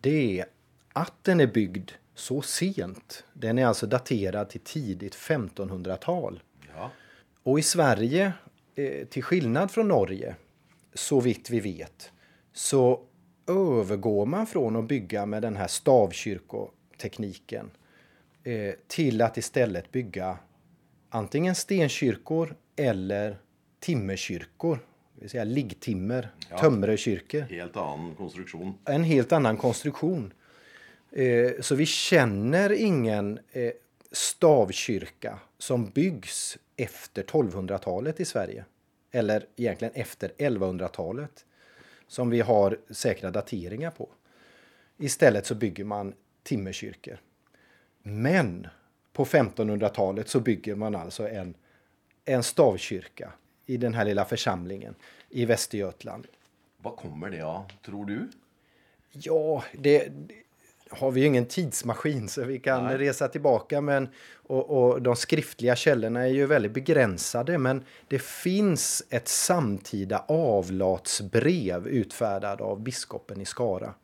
det 0.00 0.40
är 0.40 0.46
att 0.92 1.14
den 1.22 1.40
är 1.40 1.46
byggd 1.46 1.90
så 2.14 2.42
sent. 2.42 3.24
Den 3.32 3.58
är 3.58 3.66
alltså 3.66 3.86
daterad 3.86 4.48
till 4.48 4.60
tidigt 4.60 5.14
1500-tal. 5.14 6.42
Ja. 6.76 6.90
Och 7.42 7.58
i 7.58 7.62
Sverige, 7.62 8.32
eh, 8.74 9.06
till 9.06 9.22
skillnad 9.22 9.70
från 9.70 9.88
Norge, 9.88 10.34
så 10.94 11.20
vitt 11.20 11.50
vi 11.50 11.60
vet, 11.60 12.10
så 12.52 13.00
övergår 13.48 14.26
man 14.26 14.46
från 14.46 14.76
att 14.76 14.88
bygga 14.88 15.26
med 15.26 15.42
den 15.42 15.56
här 15.56 15.66
stavkyrkotekniken 15.66 16.75
eh, 18.44 18.74
till 18.86 19.22
att 19.22 19.36
istället 19.36 19.92
bygga 19.92 20.38
antingen 21.08 21.54
stenkyrkor 21.54 22.56
eller 22.76 23.38
timmerkyrkor. 23.80 24.78
Det 25.14 25.20
vill 25.20 25.30
säga 25.30 25.44
liggtimmer, 25.44 26.30
Ja. 26.50 26.58
tömrekyrkor. 26.58 27.40
Helt 27.40 27.76
annan 27.76 28.14
konstruktion. 28.14 28.74
En 28.84 29.04
helt 29.04 29.32
annan 29.32 29.56
konstruktion. 29.56 30.32
Eh, 31.12 31.50
så 31.60 31.74
vi 31.74 31.86
känner 31.86 32.72
ingen 32.72 33.38
eh, 33.52 33.72
stavkyrka 34.12 35.38
som 35.58 35.90
byggs 35.90 36.58
efter 36.76 37.22
1200-talet 37.22 38.20
i 38.20 38.24
Sverige. 38.24 38.64
Eller 39.10 39.46
egentligen 39.56 39.94
efter 39.94 40.28
1100-talet. 40.38 41.44
Som 42.08 42.30
vi 42.30 42.40
har 42.40 42.78
säkra 42.90 43.30
dateringar 43.30 43.90
på. 43.90 44.08
Istället 44.98 45.46
så 45.46 45.54
bygger 45.54 45.84
man 45.84 46.14
timmerkyrkor. 46.46 47.20
Men 48.02 48.66
på 49.12 49.24
1500-talet 49.24 50.28
så 50.28 50.40
bygger 50.40 50.74
man 50.74 50.94
alltså 50.94 51.28
en, 51.28 51.54
en 52.24 52.42
stavkyrka 52.42 53.32
i 53.66 53.76
den 53.76 53.94
här 53.94 54.04
lilla 54.04 54.24
församlingen 54.24 54.94
i 55.30 55.44
Västergötland. 55.44 56.26
Vad 56.82 56.96
kommer 56.96 57.30
det 57.30 57.42
av, 57.42 57.72
tror 57.84 58.06
du? 58.06 58.28
Ja, 59.12 59.64
det, 59.72 59.98
det 59.98 60.34
har 60.90 61.10
vi 61.10 61.24
ingen 61.24 61.46
tidsmaskin 61.46 62.28
så 62.28 62.44
vi 62.44 62.58
kan 62.58 62.84
Nej. 62.84 62.98
resa 62.98 63.28
tillbaka. 63.28 63.80
Men, 63.80 64.08
och, 64.32 64.70
och 64.70 65.02
de 65.02 65.16
skriftliga 65.16 65.76
källorna 65.76 66.20
är 66.20 66.30
ju 66.30 66.46
väldigt 66.46 66.72
begränsade. 66.72 67.58
Men 67.58 67.84
det 68.08 68.22
finns 68.22 69.02
ett 69.10 69.28
samtida 69.28 70.24
avlatsbrev 70.28 71.88
utfärdad 71.88 72.60
av 72.60 72.80
biskopen 72.80 73.40
i 73.40 73.44
Skara. 73.44 73.94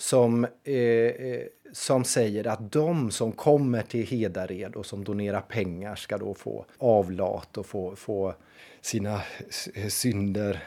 Som, 0.00 0.44
eh, 0.64 0.74
eh, 0.74 1.46
som 1.72 2.04
säger 2.04 2.46
att 2.46 2.72
de 2.72 3.10
som 3.10 3.32
kommer 3.32 3.82
till 3.82 4.06
Hedared 4.06 4.74
och 4.76 4.86
som 4.86 5.04
donerar 5.04 5.40
pengar 5.40 5.94
ska 5.94 6.18
då 6.18 6.34
få 6.34 6.64
avlat 6.78 7.58
och 7.58 7.66
få, 7.66 7.96
få 7.96 8.34
sina 8.80 9.22
s- 9.48 9.68
synder 9.94 10.62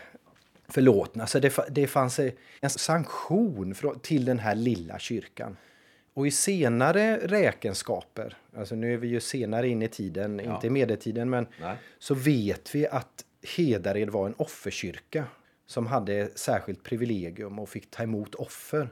förlåtna. 0.68 1.28
Så 1.28 1.40
det, 1.40 1.54
det 1.70 1.88
fanns 1.88 2.20
en 2.20 2.70
sanktion 2.70 3.76
till 4.02 4.26
den 4.26 4.40
här 4.40 4.56
lilla 4.56 5.00
kyrkan. 5.00 5.58
Och 6.14 6.28
i 6.28 6.32
senare 6.32 7.18
räkenskaper, 7.18 8.38
alltså 8.58 8.76
nu 8.76 8.94
är 8.94 8.98
vi 8.98 9.08
ju 9.08 9.20
senare 9.20 9.68
in 9.68 9.82
i 9.82 9.88
tiden, 9.88 10.42
Ja. 10.46 10.56
inte 10.56 10.68
i 10.68 10.70
medeltiden, 10.70 11.30
men 11.30 11.48
Nej. 11.62 11.76
så 12.00 12.14
vet 12.16 12.76
vi 12.76 12.88
att 12.88 13.26
Hedared 13.58 14.10
var 14.10 14.26
en 14.26 14.34
offerkyrka 14.38 15.24
som 15.66 15.88
hade 15.88 16.30
särskilt 16.36 16.84
privilegium 16.84 17.60
och 17.60 17.70
fick 17.70 17.92
ta 17.92 18.04
emot 18.04 18.36
offer. 18.36 18.90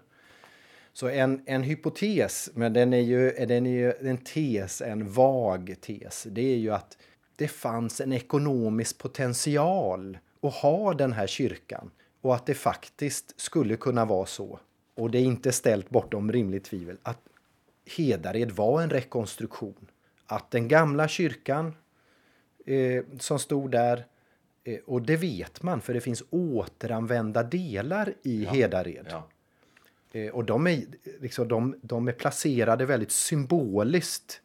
Så 0.94 1.10
en, 1.10 1.42
en 1.46 1.64
hypotes, 1.64 2.50
men 2.54 2.74
den 2.74 2.94
är, 2.94 3.00
ju, 3.00 3.32
den 3.32 3.66
är 3.66 3.72
ju 3.72 4.10
en 4.10 4.18
tes, 4.18 4.82
en 4.82 5.12
vag 5.12 5.76
tes, 5.82 6.28
det 6.30 6.42
är 6.42 6.58
ju 6.58 6.72
att 6.72 6.98
det 7.36 7.48
fanns 7.48 8.02
en 8.02 8.14
ekonomisk 8.14 8.98
potential 8.98 10.18
att 10.42 10.54
ha 10.54 10.94
den 10.94 11.14
här 11.14 11.28
kyrkan 11.28 11.92
och 12.22 12.36
att 12.36 12.46
det 12.46 12.54
faktiskt 12.54 13.40
skulle 13.40 13.76
kunna 13.76 14.06
vara 14.06 14.26
så, 14.26 14.60
och 14.96 15.12
det 15.12 15.18
är 15.18 15.24
inte 15.24 15.52
ställt 15.52 15.90
bortom 15.90 16.32
rimligt 16.32 16.64
tvivel, 16.64 16.98
att 17.04 17.20
Hedared 17.86 18.52
var 18.52 18.82
en 18.82 18.90
rekonstruktion. 18.90 19.88
Att 20.26 20.52
den 20.52 20.68
gamla 20.68 21.08
kyrkan 21.08 21.76
eh, 22.66 23.04
som 23.20 23.40
stod 23.40 23.72
där, 23.72 24.06
eh, 24.64 24.80
och 24.86 25.02
det 25.02 25.18
vet 25.18 25.64
man 25.64 25.82
för 25.82 25.94
det 25.94 26.02
finns 26.02 26.24
återanvända 26.30 27.44
delar 27.44 28.14
i 28.24 28.46
Hedared. 28.46 29.06
Ja. 29.10 29.28
Eh, 30.12 30.32
Och 30.32 30.46
de 30.46 30.68
är, 30.68 30.84
liksom, 31.22 31.48
de, 31.48 31.76
de 31.82 32.08
är 32.08 32.12
placerade 32.12 32.86
väldigt 32.86 33.12
symboliskt. 33.12 34.42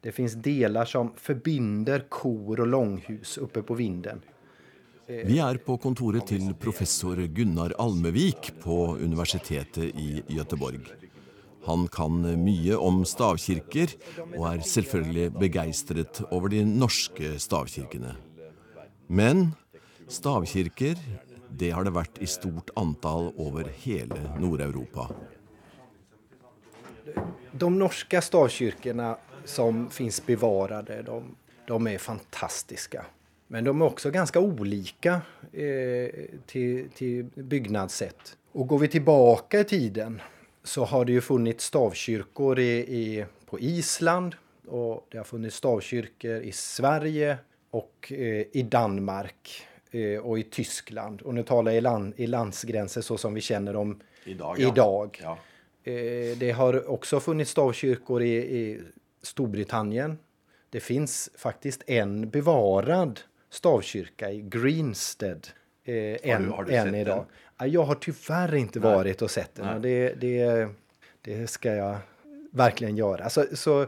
Det 0.00 0.12
finns 0.12 0.32
delar 0.32 0.84
som 0.84 1.12
förbinder 1.16 2.04
kor 2.08 2.60
och 2.60 2.66
långhus 2.66 3.38
uppe 3.38 3.62
på 3.62 3.74
vinden. 3.74 4.20
Eh, 5.06 5.16
Vi 5.26 5.38
är 5.38 5.56
på 5.56 5.78
kontoret 5.78 6.26
till 6.26 6.54
professor 6.54 7.16
Gunnar 7.16 7.74
Almevik 7.78 8.52
på 8.62 8.96
universitetet 8.96 9.84
i 9.84 10.22
Göteborg. 10.26 10.78
Han 11.64 11.88
kan 11.88 12.44
mycket 12.44 12.76
om 12.76 13.04
stavkirker 13.04 13.88
och 14.36 14.48
är 14.48 14.60
självklart 14.60 15.40
begeistrad 15.40 16.06
över 16.30 16.48
de 16.48 16.64
norska 16.64 17.38
stavkirkorna. 17.38 18.16
Men 19.06 19.50
stavkirker, 20.08 20.96
det 21.58 21.70
har 21.70 21.84
det 21.84 21.94
vært 21.96 22.18
i 22.20 22.26
stort 22.28 22.70
antall 22.76 23.30
over 23.36 23.68
hele 23.84 24.18
Nord-Europa. 24.40 25.08
De 27.52 27.78
norska 27.78 28.20
stavkyrkorna 28.20 29.16
som 29.44 29.90
finns 29.90 30.26
bevarade, 30.26 31.02
de, 31.02 31.36
de 31.66 31.86
är 31.86 31.98
fantastiska. 31.98 33.06
Men 33.46 33.64
de 33.64 33.82
är 33.82 33.86
också 33.86 34.10
ganska 34.10 34.40
olika 34.40 35.20
eh, 35.52 36.10
till, 36.46 36.90
till 36.94 37.24
byggnadssätt. 37.34 38.36
Och 38.52 38.66
går 38.66 38.78
vi 38.78 38.88
tillbaka 38.88 39.60
i 39.60 39.64
tiden 39.64 40.20
så 40.62 40.84
har 40.84 41.04
det 41.04 41.12
ju 41.12 41.20
funnits 41.20 41.64
stavkyrkor 41.64 42.58
i, 42.58 42.78
i, 42.78 43.24
på 43.46 43.60
Island 43.60 44.34
och 44.66 45.06
det 45.10 45.18
har 45.18 45.24
funnits 45.24 45.56
stavkyrkor 45.56 46.40
i 46.40 46.52
Sverige 46.52 47.38
och 47.70 48.12
eh, 48.12 48.46
i 48.52 48.62
Danmark 48.62 49.66
och 50.22 50.38
i 50.38 50.42
Tyskland. 50.42 51.22
Och 51.22 51.34
nu 51.34 51.42
talar 51.42 51.72
jag 51.72 51.78
i, 51.78 51.80
land, 51.80 52.12
i 52.16 52.26
landsgränser 52.26 53.00
så 53.00 53.18
som 53.18 53.34
vi 53.34 53.40
känner 53.40 53.72
dem 53.72 54.00
Idag, 54.24 54.56
ja. 54.58 54.68
idag. 54.68 55.20
Ja. 55.22 55.38
Eh, 55.92 56.36
Det 56.38 56.50
har 56.56 56.90
också 56.90 57.20
funnits 57.20 57.50
stavkyrkor 57.50 58.22
i, 58.22 58.34
i 58.36 58.80
Storbritannien. 59.22 60.18
Det 60.70 60.80
finns 60.80 61.30
faktiskt 61.36 61.82
en 61.86 62.28
bevarad 62.30 63.20
stavkyrka 63.50 64.30
i 64.30 64.40
Greenstead. 64.40 65.48
Eh, 65.84 66.30
än, 66.30 66.50
har 66.50 66.64
du 66.64 66.72
än 66.74 66.94
idag. 66.94 67.16
den? 67.16 67.24
Ja, 67.58 67.66
Jag 67.66 67.82
har 67.84 67.94
tyvärr 67.94 68.54
inte 68.54 68.80
Nej. 68.80 68.94
varit 68.94 69.22
och 69.22 69.30
sett 69.30 69.54
den. 69.54 69.74
Och 69.74 69.80
det, 69.80 70.14
det, 70.20 70.68
det 71.20 71.46
ska 71.46 71.74
jag 71.74 71.96
verkligen 72.50 72.96
göra. 72.96 73.30
Så, 73.30 73.44
så 73.52 73.86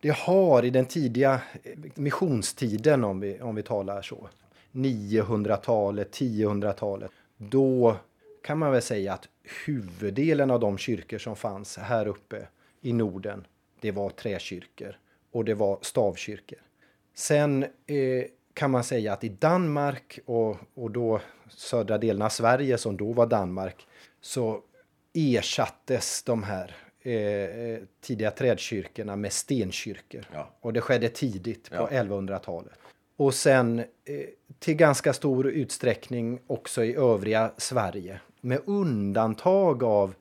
det 0.00 0.14
har 0.14 0.64
i 0.64 0.70
den 0.70 0.86
tidiga 0.86 1.40
eh, 1.62 1.78
missionstiden, 1.94 3.04
om 3.04 3.20
vi, 3.20 3.40
om 3.40 3.54
vi 3.54 3.62
talar 3.62 4.02
så, 4.02 4.28
900-talet, 4.74 6.10
1000-talet, 6.16 7.10
då 7.36 7.96
kan 8.42 8.58
man 8.58 8.72
väl 8.72 8.82
säga 8.82 9.12
att 9.12 9.28
huvuddelen 9.66 10.50
av 10.50 10.60
de 10.60 10.78
kyrkor 10.78 11.18
som 11.18 11.36
fanns 11.36 11.76
här 11.76 12.06
uppe 12.06 12.46
i 12.80 12.92
Norden, 12.92 13.46
det 13.80 13.90
var 13.90 14.10
träkyrkor 14.10 14.98
och 15.32 15.44
det 15.44 15.54
var 15.54 15.78
stavkyrkor. 15.82 16.58
Sen 17.14 17.62
eh, 17.62 18.24
kan 18.54 18.70
man 18.70 18.84
säga 18.84 19.12
att 19.12 19.24
i 19.24 19.28
Danmark 19.28 20.18
och, 20.24 20.56
och 20.74 20.90
då 20.90 21.20
södra 21.48 21.98
delen 21.98 22.22
av 22.22 22.28
Sverige 22.28 22.78
som 22.78 22.96
då 22.96 23.12
var 23.12 23.26
Danmark 23.26 23.86
så 24.20 24.60
ersattes 25.14 26.22
de 26.22 26.42
här 26.42 26.76
eh, 27.02 27.12
eh, 27.14 27.78
tidiga 28.00 28.30
trädkyrkorna 28.30 29.16
med 29.16 29.32
stenkyrkor. 29.32 30.26
Ja. 30.32 30.50
Och 30.60 30.72
det 30.72 30.80
skedde 30.80 31.08
tidigt 31.08 31.70
på 31.70 31.76
Ja. 31.76 31.88
1100-talet. 31.90 32.78
Och 33.16 33.34
sen 33.34 33.78
eh, 33.78 33.84
till 34.58 34.74
ganska 34.74 35.12
stor 35.12 35.46
utsträckning 35.46 36.40
också 36.46 36.84
i 36.84 36.94
övriga 36.94 37.52
Sverige. 37.56 38.20
Med 38.40 38.60
undantag 38.64 39.82
av 39.82 40.14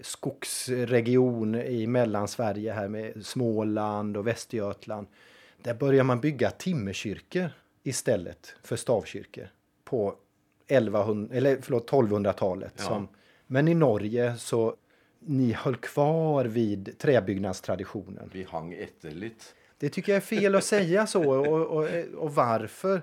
skogsregion 0.00 1.54
i 1.54 1.86
Mellansverige 1.86 2.72
här 2.72 2.88
med 2.88 3.26
Småland 3.26 4.16
och 4.16 4.26
Västergötland. 4.26 5.06
Där 5.62 5.74
börjar 5.74 6.04
man 6.04 6.20
bygga 6.20 6.50
timmerkyrkor 6.50 7.50
istället 7.82 8.54
för 8.62 8.76
stavkyrkor 8.76 9.48
på 9.84 10.14
1100, 10.66 11.36
eller 11.36 11.58
förlåt, 11.62 11.90
1200-talet. 11.90 12.74
Ja. 12.76 12.84
Som, 12.84 13.08
men 13.46 13.68
i 13.68 13.74
Norge 13.74 14.36
så 14.36 14.76
ni 15.18 15.52
höll 15.52 15.76
kvar 15.76 16.44
vid 16.44 16.98
träbyggnadstraditionen. 16.98 18.30
Vi 18.32 18.44
hang 18.44 18.72
etter 18.72 19.10
litt. 19.10 19.54
Det 19.84 19.90
tycker 19.90 20.12
jag 20.12 20.16
är 20.16 20.20
fel 20.20 20.54
att 20.54 20.64
säga 20.64 21.06
så. 21.06 21.30
Och, 21.30 21.66
och, 21.66 21.88
och 22.16 22.34
varför 22.34 23.02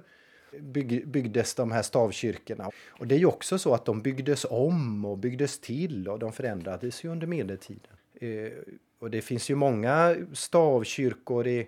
bygg, 0.59 1.07
byggdes 1.07 1.55
de 1.55 1.71
här 1.71 1.81
stavkyrkorna? 1.81 2.71
Och 2.99 3.07
det 3.07 3.15
är 3.15 3.19
ju 3.19 3.25
också 3.25 3.57
så 3.57 3.73
att 3.73 3.85
de 3.85 4.01
byggdes 4.01 4.45
om 4.49 5.05
och 5.05 5.17
byggdes 5.17 5.59
till 5.59 6.07
och 6.09 6.19
de 6.19 6.31
förändrades 6.33 7.03
ju 7.05 7.09
under 7.09 7.27
medeltiden. 7.27 7.93
Eh, 8.21 8.51
och 8.99 9.11
det 9.11 9.21
finns 9.21 9.49
ju 9.49 9.55
många 9.55 10.15
stavkyrkor 10.33 11.47
i, 11.47 11.67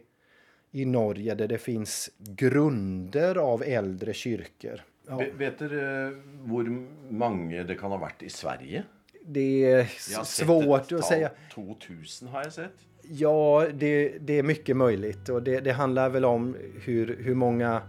i 0.72 0.86
Norge 0.86 1.36
där 1.36 1.48
det 1.48 1.58
finns 1.58 2.10
grunder 2.17 3.36
av 3.38 3.63
äldre 3.63 4.13
kyrkor. 4.13 4.82
Ja, 5.08 5.17
Ve- 5.17 5.32
Vet 5.38 5.60
dere 5.60 6.10
hvor 6.46 6.88
mange 7.10 7.63
det 7.63 7.75
kan 7.75 7.91
ha 7.91 7.98
vært 7.98 8.24
i 8.24 8.29
Sverige? 8.29 8.84
det 9.25 9.65
är 9.65 9.86
svårt 10.25 10.91
att 10.91 11.05
säga. 11.05 11.29
2000 11.53 12.27
har 12.27 12.43
jeg 12.43 12.53
sett. 12.53 12.77
Ja, 13.10 13.67
det, 13.74 14.17
det 14.19 14.39
är 14.39 14.43
mycket 14.43 14.77
möjligt 14.77 15.29
och 15.29 15.43
det, 15.43 15.60
det 15.60 15.72
handlar 15.72 16.10
väl 16.10 16.25
om 16.25 16.55
hur, 16.81 17.17
hur 17.19 17.36
många, 17.36 17.81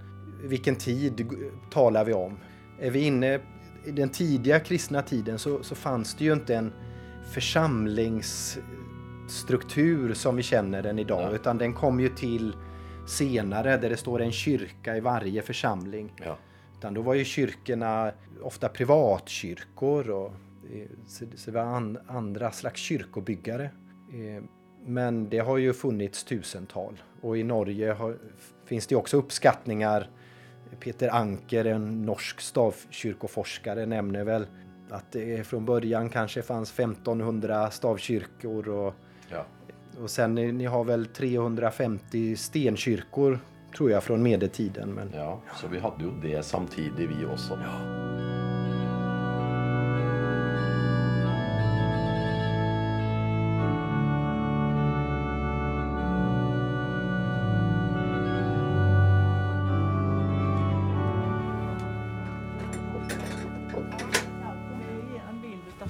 vilken 0.42 0.76
tid 0.76 1.26
talar 1.70 2.04
vi 2.04 2.12
om. 2.12 2.38
Är 2.80 2.90
vi 2.90 3.06
inne 3.06 3.40
i 3.84 3.90
den 3.90 4.08
tidiga 4.08 4.60
kristna 4.60 5.02
tiden 5.02 5.38
så, 5.38 5.62
så 5.62 5.74
fanns 5.74 6.14
det 6.14 6.24
ju 6.24 6.32
inte 6.32 6.56
en 6.56 6.72
församlingsstruktur 7.32 10.14
som 10.14 10.36
vi 10.36 10.42
känner 10.42 10.82
den 10.82 10.98
idag 10.98 11.26
Nej. 11.26 11.34
utan 11.34 11.58
den 11.58 11.72
kom 11.72 12.00
ju 12.00 12.08
till 12.08 12.56
senare 13.06 13.76
där 13.76 13.90
det 13.90 13.96
står 13.96 14.22
en 14.22 14.32
kyrka 14.32 14.96
i 14.96 15.00
varje 15.00 15.42
församling. 15.42 16.12
Ja. 16.24 16.38
Utan 16.78 16.94
då 16.94 17.02
var 17.02 17.14
ju 17.14 17.24
kyrkorna 17.24 18.12
ofta 18.42 18.68
privatkyrkor 18.68 20.10
och 20.10 20.34
eh, 20.74 20.88
så 21.06 21.24
det 21.24 21.50
var 21.50 21.62
an, 21.62 21.98
andra 22.06 22.50
slags 22.50 22.80
kyrkobyggare. 22.80 23.70
Men 24.86 25.28
det 25.28 25.38
har 25.38 25.56
ju 25.58 25.72
funnits 25.72 26.24
tusental 26.24 27.02
och 27.20 27.38
i 27.38 27.42
Norge 27.44 27.92
har, 27.92 28.16
finns 28.64 28.86
det 28.86 28.96
också 28.96 29.16
uppskattningar. 29.16 30.10
Peter 30.80 31.08
Anker, 31.14 31.64
en 31.64 32.02
norsk 32.02 32.40
stavkyrkoforskare, 32.40 33.86
nämner 33.86 34.24
väl 34.24 34.46
att 34.90 35.12
det 35.12 35.46
från 35.46 35.64
början 35.64 36.08
kanske 36.08 36.42
fanns 36.42 36.72
1500 36.72 37.70
stavkyrkor 37.70 38.68
och, 38.68 38.94
Ja. 39.30 39.44
och 40.02 40.10
sen 40.10 40.34
ni, 40.34 40.64
har 40.64 40.84
väl 40.84 41.06
350 41.06 42.36
stenkyrkor 42.36 43.38
tror 43.76 43.90
jag 43.90 44.02
från 44.02 44.22
medeltiden. 44.22 44.90
Men 44.90 45.10
ja. 45.14 45.40
Så 45.56 45.68
vi 45.68 45.78
hadde 45.78 46.04
jo 46.04 46.10
det 46.22 46.42
samtidig, 46.42 47.08
vi 47.08 47.24
også. 47.34 47.58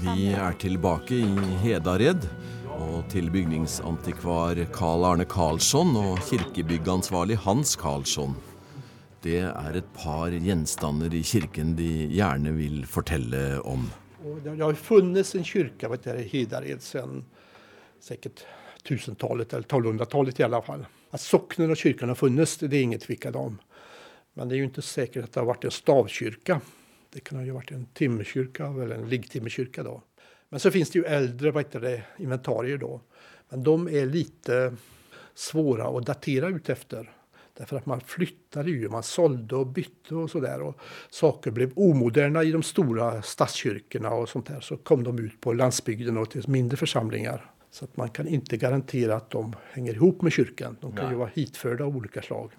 Vi 0.05 0.27
er 0.37 0.53
tilbake 0.61 1.17
i 1.17 1.53
Hedared. 1.63 2.27
Og 2.75 3.07
til 3.09 3.31
bygningsantikvar 3.33 4.59
Carl 4.75 5.07
Arne 5.09 5.25
Karlsson 5.25 5.95
og 5.97 6.19
kirkebyggansvarlig 6.29 7.39
Hans 7.47 7.73
Karlsson. 7.81 8.35
Det 9.25 9.39
er 9.49 9.79
et 9.81 9.89
par 9.97 10.35
gjenstander 10.35 11.15
i 11.17 11.23
kirken 11.25 11.73
de 11.79 11.89
gjerne 12.13 12.53
vil 12.53 12.83
fortelle 12.85 13.63
om. 13.65 13.87
Det 14.45 14.53
har 14.53 14.77
funnes 14.77 14.85
funnits 14.85 15.35
en 15.39 15.49
kyrka 15.49 15.89
i 16.19 16.29
Hedared 16.35 16.83
siden 16.83 17.25
säkert 18.01 18.45
1000-talet 18.85 19.53
eller 19.53 19.67
1200-talet 19.67 20.41
i 20.41 20.43
alla 20.43 20.63
fall. 20.63 20.87
Att 21.11 21.21
socknen 21.21 21.71
och 21.71 21.77
kyrkan 21.77 22.09
har 22.09 22.17
funnits, 22.17 22.57
det 22.57 22.77
är 22.77 22.83
inget 22.83 23.03
tvivel 23.03 23.37
om. 23.37 23.59
Men 24.35 24.49
det 24.49 24.55
är 24.55 24.59
ju 24.59 24.65
inte 24.65 24.83
säkert 24.83 25.25
att 25.25 25.33
det 25.33 25.41
har 25.41 25.47
varit 25.47 25.65
en 25.65 25.71
stavkyrka. 25.71 26.61
Det 27.15 27.21
kan 27.21 27.47
ha 27.47 27.55
varit 27.55 27.71
en 27.71 27.87
timmerkyrka 27.87 28.67
eller 28.67 28.95
en 28.95 29.09
liggtimmerkyrka 29.09 29.83
då. 29.83 30.03
Men 30.49 30.61
så 30.61 30.71
finns 30.71 30.91
det 30.91 30.99
ju 30.99 31.05
äldre 31.05 31.51
vad 31.51 31.65
heter 31.65 31.81
det, 31.81 32.03
inventarier 32.17 32.79
då. 32.79 33.01
Men 33.49 33.63
de 33.63 33.89
är 33.89 34.07
lite 34.07 34.77
svåra 35.35 35.99
att 35.99 36.07
datera 36.07 36.49
ut 36.49 36.69
efter. 36.69 37.11
Därför 37.55 37.77
att 37.77 37.87
man 37.87 38.01
flyttade 38.01 38.71
ju, 38.71 38.89
man 38.89 39.03
sålde 39.03 39.57
och 39.57 39.67
bytte 39.67 40.15
och 40.15 40.31
sådär. 40.31 40.63
Och 40.63 40.79
saker 41.11 41.51
blev 41.51 41.73
omoderna 41.77 42.43
i 42.43 42.53
de 42.53 42.63
stora 42.63 43.23
stadskyrkorna 43.23 44.11
och 44.11 44.29
sånt 44.29 44.47
där. 44.47 44.61
Så 44.61 44.77
kom 44.77 45.05
de 45.05 45.19
ut 45.19 45.41
på 45.41 45.53
landsbygden 45.53 46.17
och 46.17 46.31
till 46.31 46.49
mindre 46.49 46.77
församlingar. 46.77 47.51
Så 47.71 47.85
att 47.85 47.97
man 47.97 48.09
kan 48.09 48.29
inte 48.29 48.57
garantera 48.57 49.17
att 49.17 49.31
de 49.31 49.57
hänger 49.73 49.95
ihop 49.95 50.23
med 50.23 50.33
kyrkan. 50.33 50.77
De 50.81 50.93
kan 50.93 51.05
Nej. 51.05 51.13
ju 51.13 51.19
vara 51.19 51.31
hitförda 51.35 51.85
av 51.85 51.97
olika 51.97 52.23
slag. 52.23 52.51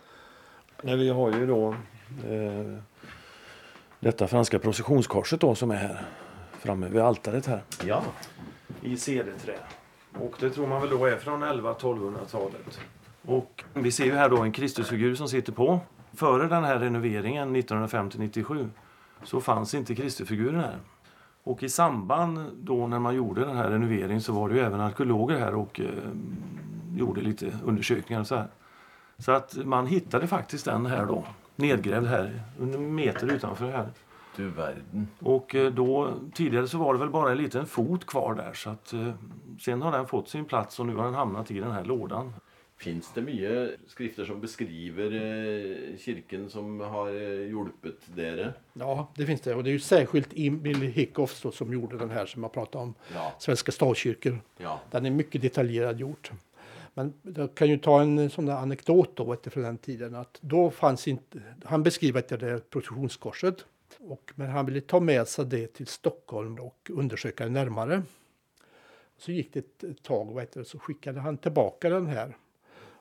Nej, 0.84 0.98
vi 0.98 1.10
har 1.10 1.40
ju 1.40 1.48
då 1.48 1.76
eh, 2.30 2.80
detta 4.06 4.28
franska 4.28 4.60
processionskorset 4.60 5.40
då 5.40 5.56
som 5.56 5.72
är 5.72 5.76
här 5.76 6.06
framme 6.60 6.90
vid 6.90 7.02
altaret 7.02 7.46
här. 7.46 7.64
Ja. 7.86 8.04
I 8.82 8.98
cederträ. 8.98 9.56
Och 10.20 10.36
det 10.40 10.50
tror 10.50 10.68
man 10.68 10.82
väl 10.82 10.90
då 10.90 11.06
är 11.06 11.18
från 11.18 11.44
11-1200-talet. 11.44 12.80
Och 13.22 13.64
vi 13.74 13.92
ser 13.92 14.06
ju 14.06 14.14
här 14.14 14.30
då 14.30 14.38
en 14.38 14.52
Kristusfigur 14.52 15.16
som 15.16 15.28
sitter 15.28 15.52
på. 15.52 15.80
Före 16.14 16.48
den 16.48 16.64
här 16.64 16.80
renoveringen 16.80 17.56
1950-97 17.56 18.70
så 19.24 19.42
fanns 19.42 19.74
inte 19.74 19.96
Kristusfiguren 19.96 20.60
här. 20.60 20.78
Och 21.44 21.64
i 21.64 21.70
samband 21.70 22.52
då 22.58 22.88
när 22.88 23.00
man 23.00 23.16
gjorde 23.16 23.46
den 23.46 23.58
här 23.58 23.70
renoveringen 23.70 24.22
så 24.22 24.34
var 24.34 24.50
det 24.50 24.56
ju 24.56 24.62
även 24.62 24.82
arkeologer 24.82 25.40
här 25.40 25.56
och 25.56 25.80
eh, 25.80 25.88
gjorde 26.96 27.22
lite 27.22 27.52
undersökningar 27.66 28.22
och 28.22 28.28
så 28.28 28.36
här. 28.36 28.48
Så 29.18 29.32
att 29.32 29.56
man 29.56 29.88
hittade 29.88 30.28
faktiskt 30.28 30.66
den 30.66 30.86
här 30.86 31.06
då, 31.06 31.24
nedgrävd 31.56 32.08
här, 32.08 32.42
en 32.62 32.96
meter 32.96 33.34
utanför 33.34 33.72
här. 33.72 33.90
Du 34.36 34.50
verden. 34.50 35.08
Och 35.20 35.56
eh, 35.56 35.72
då, 35.74 36.14
tidigare 36.34 36.68
så 36.68 36.78
var 36.78 36.94
det 36.94 37.00
väl 37.00 37.10
bara 37.10 37.32
en 37.32 37.38
liten 37.38 37.66
fot 37.66 38.06
kvar 38.06 38.36
där 38.36 38.54
så 38.54 38.70
att 38.70 38.94
eh, 38.94 39.14
sen 39.62 39.82
har 39.82 39.92
den 39.92 40.08
fått 40.08 40.30
sin 40.30 40.46
plats 40.46 40.80
och 40.80 40.86
nu 40.86 40.96
har 40.96 41.06
den 41.06 41.14
hamnat 41.14 41.52
i 41.52 41.60
den 41.60 41.72
här 41.72 41.86
lådan. 41.86 42.34
Fins 42.78 43.12
det 43.14 43.22
mye 43.22 43.72
skrifter 43.88 44.26
som 44.26 44.42
beskriver 44.42 45.12
eh, 45.12 45.98
kirken 45.98 46.50
som 46.50 46.80
har 46.80 47.10
hjulpet 47.10 48.16
dere? 48.16 48.54
Ja, 48.74 49.12
det 49.16 49.26
finns 49.26 49.42
det. 49.42 49.56
Och 49.56 49.64
det 49.64 49.70
är 49.70 49.72
ju 49.72 49.80
särskilt 49.80 50.30
Emil 50.36 50.82
Hickhoff 50.82 51.42
då, 51.42 51.52
som 51.52 51.74
gjorde 51.74 51.98
den 51.98 52.10
här 52.10 52.26
som 52.26 52.44
jag 52.44 52.54
pratade 52.54 52.84
om. 52.84 52.94
Ja. 53.14 53.34
Svenska 53.40 53.72
stavkyrkor. 53.72 54.40
Ja. 54.58 54.82
Den 54.92 55.06
är 55.06 55.12
mycket 55.12 55.42
detaljerad 55.42 56.00
gjort. 56.00 56.32
Men 56.98 57.14
jag 57.36 57.56
kan 57.56 57.68
ju 57.70 57.78
ta 57.78 58.02
en 58.02 58.30
sån 58.30 58.46
där 58.46 58.54
anekdot 58.54 59.16
då 59.16 59.38
från 59.44 59.64
den 59.64 59.78
tiden. 59.78 60.16
Att 60.16 60.38
då 60.42 60.72
fanns 60.72 61.08
inte, 61.08 61.42
han 61.64 61.84
beskriver 61.84 62.20
att 62.20 62.28
det 62.28 62.50
är 62.50 62.60
processionskorset. 62.60 63.66
Och, 64.00 64.32
men 64.36 64.50
han 64.50 64.66
ville 64.66 64.82
ta 64.82 65.00
med 65.00 65.28
sig 65.28 65.46
det 65.46 65.68
till 65.68 65.88
Stockholm 65.88 66.60
och 66.60 66.90
undersöka 66.94 67.44
det 67.44 67.50
närmare. 67.50 68.04
Så 69.18 69.32
gick 69.32 69.54
det 69.54 69.60
ett- 69.84 70.04
tag 70.04 70.38
och 70.56 70.68
så 70.68 70.80
skickade 70.80 71.20
han 71.20 71.38
tillbaka 71.38 71.90
den 71.90 72.08
här. 72.08 72.38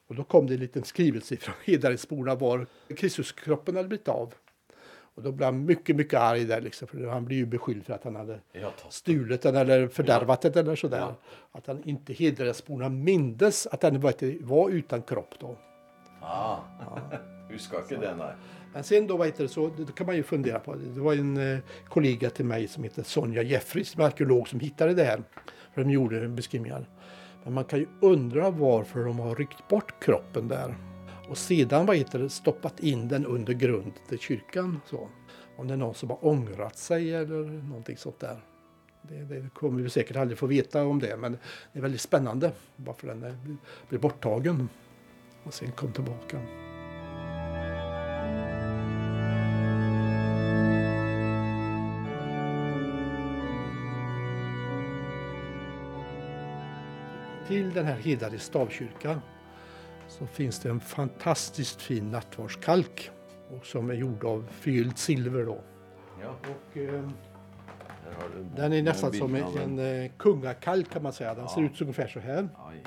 Och 0.06 0.14
då 0.14 0.24
kom 0.24 0.46
det 0.46 0.54
en 0.54 0.60
liten 0.60 0.84
skrivelse 0.84 1.36
från 1.36 1.54
Hedaredsborna 1.64 2.34
var 2.34 2.66
Kristuskroppen 2.96 3.76
hade 3.76 3.88
blivit 3.88 4.08
av. 4.08 4.34
Och 5.14 5.22
då 5.22 5.32
blev 5.32 5.46
han 5.46 5.64
mycket, 5.64 5.96
mycket 5.96 6.20
arg 6.20 6.44
där 6.44 6.60
liksom. 6.60 6.88
För 6.88 7.06
han 7.06 7.24
blev 7.24 7.38
ju 7.38 7.46
beskylld 7.46 7.86
för 7.86 7.94
att 7.94 8.04
han 8.04 8.16
hade 8.16 8.40
Ja, 8.52 8.72
stulit 8.88 9.42
den 9.42 9.56
eller 9.56 9.88
fördärvat 9.88 10.40
den 10.40 10.52
eller 10.52 10.76
sådär. 10.76 10.98
Ja. 10.98 11.16
Att 11.52 11.66
han 11.66 11.82
inte 11.84 12.12
Hedaredsborna 12.12 12.88
mindes 12.88 13.66
att 13.66 13.80
den 13.80 14.00
var, 14.00 14.44
var 14.44 14.70
utan 14.70 15.02
kropp 15.02 15.34
då. 15.38 15.56
Ah. 16.20 16.56
Huska 17.50 17.76
ikke 17.76 18.00
det, 18.00 18.14
nei. 18.16 18.32
Men 18.72 18.84
sen 18.84 19.06
då, 19.06 19.16
vad 19.16 19.26
heter 19.26 19.42
det, 19.42 19.48
så 19.48 19.70
det 19.76 19.94
kan 19.94 20.06
man 20.06 20.16
ju 20.16 20.22
fundera 20.22 20.58
på. 20.58 20.74
Det 20.74 21.00
var 21.00 21.14
en 21.14 21.36
eh, 21.36 21.58
kollega 21.88 22.30
till 22.30 22.44
mig 22.44 22.68
som 22.68 22.84
heter 22.84 23.02
Sonja 23.02 23.42
Jeffries, 23.42 23.88
som 23.88 24.02
är 24.02 24.06
arkeolog, 24.06 24.48
som 24.48 24.60
hittade 24.60 24.94
det 24.94 25.04
här. 25.04 25.22
För 25.74 25.84
de 25.84 25.90
gjorde 25.90 26.28
beskrivningar. 26.28 26.88
Men 27.44 27.52
man 27.52 27.64
kan 27.64 27.78
ju 27.78 27.86
undra 28.00 28.50
varför 28.50 29.04
de 29.04 29.18
har 29.18 29.34
ryckt 29.34 29.68
bort 29.68 30.04
kroppen 30.04 30.48
där. 30.48 30.74
Och 31.28 31.38
sedan 31.38 31.86
vad 31.86 31.96
heter 31.96 32.18
det, 32.18 32.30
stoppat 32.30 32.80
in 32.80 33.08
den 33.08 33.26
under 33.26 33.52
grund 33.52 33.92
till 34.08 34.18
kyrkan. 34.18 34.80
Så. 34.86 35.08
Om 35.56 35.68
det 35.68 35.74
är 35.74 35.78
någon 35.78 35.94
som 35.94 36.10
har 36.10 36.24
ångrat 36.26 36.76
sig 36.76 37.14
eller 37.14 37.42
någonting 37.44 37.96
sånt 37.96 38.20
där. 38.20 38.44
Det, 39.02 39.24
det 39.24 39.48
kommer 39.54 39.82
vi 39.82 39.90
säkert 39.90 40.16
aldrig 40.16 40.38
få 40.38 40.46
veta 40.46 40.84
om 40.84 40.98
det. 40.98 41.16
Men 41.16 41.32
det 41.72 41.78
är 41.78 41.82
väldigt 41.82 42.00
spännande 42.00 42.52
varför 42.76 43.06
den 43.06 43.22
är, 43.22 43.36
blev 43.88 44.00
borttagen. 44.00 44.68
Och 45.44 45.54
sen 45.54 45.72
kom 45.72 45.92
tillbaka. 45.92 46.40
Till 57.46 57.72
den 57.72 57.86
här 57.86 57.96
hedade 57.96 58.38
stavkyrkan 58.38 59.20
så 60.08 60.26
finns 60.26 60.60
det 60.60 60.70
en 60.70 60.80
fantastiskt 60.80 61.82
fin 61.82 62.10
nattvardskalk 62.10 63.10
och 63.50 63.66
som 63.66 63.90
är 63.90 63.94
gjord 63.94 64.24
av 64.24 64.48
förgyllt 64.50 64.98
silver. 64.98 65.44
Då. 65.44 65.60
Ja. 66.22 66.36
Och, 66.40 66.76
eh, 66.76 67.08
Den 68.56 68.72
är 68.72 68.82
nästan 68.82 69.12
som 69.12 69.34
en, 69.34 69.58
en 69.58 69.78
eh, 69.78 70.10
kungakalk 70.18 70.90
kan 70.90 71.02
man 71.02 71.12
säga. 71.12 71.34
Den 71.34 71.48
ser 71.48 71.62
ut 71.62 71.80
ungefär 71.80 72.08
så 72.08 72.20
här. 72.20 72.48
Aj. 72.68 72.82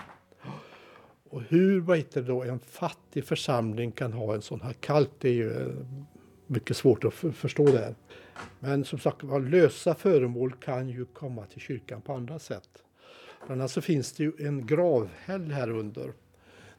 Och 1.29 1.41
hur 1.41 1.79
vad 1.79 1.97
heter 1.97 2.21
då, 2.21 2.43
en 2.43 2.59
fattig 2.59 3.25
församling 3.25 3.91
kan 3.91 4.13
ha 4.13 4.35
en 4.35 4.41
sån 4.41 4.61
här 4.61 4.73
kalk, 4.73 5.09
det 5.19 5.29
är 5.29 5.33
ju 5.33 5.61
eh, 5.61 5.67
mycket 6.47 6.77
svårt 6.77 7.03
att 7.03 7.13
förstå 7.13 7.65
det. 7.65 7.79
Här. 7.79 7.95
Men 8.59 8.85
som 8.85 8.99
sagt 8.99 9.23
var, 9.23 9.39
lösa 9.39 9.95
föremål 9.95 10.53
kan 10.53 10.89
ju 10.89 11.05
komma 11.05 11.45
till 11.45 11.61
kyrkan 11.61 12.01
på 12.01 12.13
andra 12.13 12.39
sätt. 12.39 12.69
Bland 13.45 13.61
annat 13.61 13.71
så 13.71 13.81
finns 13.81 14.13
det 14.13 14.23
ju 14.23 14.31
en 14.39 14.67
gravhäll 14.67 15.51
här 15.51 15.69
under. 15.69 16.13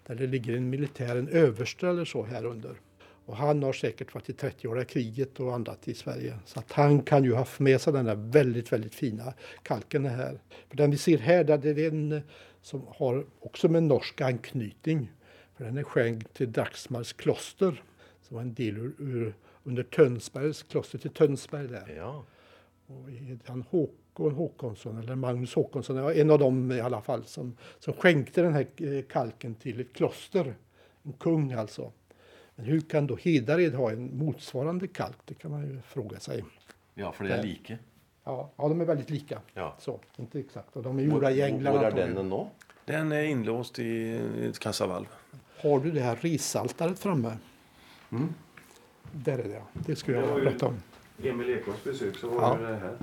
Där 0.09 0.15
det 0.15 0.27
ligger 0.27 0.57
en 0.57 0.71
militär, 0.71 1.17
en 1.17 1.29
överste 1.29 1.89
eller 1.89 2.05
så 2.05 2.25
här 2.25 2.45
under. 2.45 2.81
Och 3.27 3.37
han 3.37 3.63
har 3.63 3.73
säkert 3.73 4.15
varit 4.15 4.31
i 4.31 4.33
30-åriga 4.33 4.85
kriget 4.85 5.41
och 5.41 5.55
annat 5.55 5.89
i 5.89 5.95
Sverige. 5.95 6.39
Så 6.45 6.59
att 6.59 6.73
han 6.73 7.03
kan 7.03 7.25
ju 7.25 7.31
ha 7.33 7.39
haft 7.39 7.61
med 7.61 7.81
sig 7.81 7.93
den 7.93 8.05
där 8.05 8.15
väldigt, 8.15 8.73
väldigt 8.73 8.95
fina 8.95 9.35
kalken 9.63 10.07
här. 10.07 10.41
För 10.69 10.77
den 10.77 10.91
vi 10.91 10.97
ser 10.97 11.19
här, 11.19 11.45
där 11.45 11.59
det 11.59 11.71
är 11.71 11.89
en 11.89 12.23
som 12.63 12.83
har 12.89 13.27
också 13.41 13.69
med 13.69 13.83
norsk 13.83 14.21
anknytning. 14.21 15.13
För 15.57 15.65
den 15.65 15.79
är 15.79 15.83
skänkt 15.83 16.35
till 16.35 16.53
Dragsmars 16.53 17.13
kloster. 17.13 17.83
Som 18.23 18.35
var 18.35 18.43
en 18.43 18.55
del 18.55 18.77
ur, 18.77 18.95
ur, 18.99 19.35
under 19.63 19.83
Tönsbergs, 19.83 20.63
kloster 20.63 20.99
till 20.99 21.11
Tönsberg 21.11 21.69
där. 21.69 21.95
Ja. 21.97 22.25
Och 22.87 23.09
han 23.47 23.65
Håkon 24.19 24.35
Håkonsson, 24.35 24.99
eller 24.99 25.15
Magnus 25.15 25.55
Håkonsson, 25.55 25.97
ja, 25.97 26.13
en 26.13 26.31
av 26.31 26.39
dem 26.39 26.73
i 26.73 26.81
alla 26.81 27.01
fall, 27.01 27.25
som, 27.25 27.57
som 27.79 27.95
skänkte 27.95 28.43
den 28.43 28.53
här 28.53 28.67
eh, 28.77 29.03
kalken 29.03 29.55
till 29.55 29.81
ett 29.81 29.93
kloster. 29.93 30.55
En 31.03 31.13
kung 31.13 31.53
alltså. 31.53 31.93
Men 32.55 32.67
hur 32.67 32.81
kan 32.81 33.07
då 33.07 33.17
Hedared 33.17 33.75
ha 33.75 33.91
en 33.91 34.19
motsvarande 34.19 34.87
kalk? 34.87 35.17
Det 35.25 35.35
kan 35.35 35.51
man 35.51 35.67
ju 35.67 35.81
fråga 35.81 36.21
sig. 36.21 36.45
ja, 36.95 37.13
for 37.13 37.25
de 37.25 37.31
er 37.31 37.43
like. 37.43 37.79
Ja, 38.25 38.51
ja 38.57 38.69
de 38.69 38.81
är 38.81 38.85
väldigt 38.85 39.11
lika. 39.11 39.41
Ja. 39.55 39.77
Så, 39.79 40.01
inte 40.17 40.41
exakt. 40.41 40.77
Och 40.77 40.83
de 40.83 40.99
är 40.99 41.03
gjorda 41.03 41.31
i 41.31 41.43
England. 41.43 41.75
er 41.75 41.79
antagligen. 41.79 42.15
denne 42.15 42.29
nå? 42.29 42.51
Den 42.85 43.13
är 43.13 43.23
inlåst 43.23 43.79
i 43.79 44.21
ett 44.43 44.59
kassavalv. 44.59 45.07
Har 45.61 45.81
du 45.81 45.91
det 45.91 46.01
här 46.01 46.19
risaltaret 46.21 46.99
framme? 46.99 47.37
Mm. 48.13 48.35
Där 49.13 49.39
är 49.39 49.45
det, 49.45 49.55
ja. 49.55 49.67
Det 49.87 49.97
skulle 49.97 50.19
jag 50.19 50.43
prata 50.43 50.67
om. 50.67 50.75
Emil 51.23 51.51
Ekholms 51.51 51.85
besök 51.85 52.17
så 52.17 52.29
var 52.29 52.59
det 52.59 52.77
här. 52.77 52.97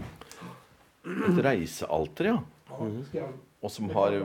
Et 1.06 1.44
reisealter, 1.44 2.26
ja. 2.26 2.44
Ska 3.10 3.28
Og 3.62 3.72
som 3.72 3.90
har 3.90 4.20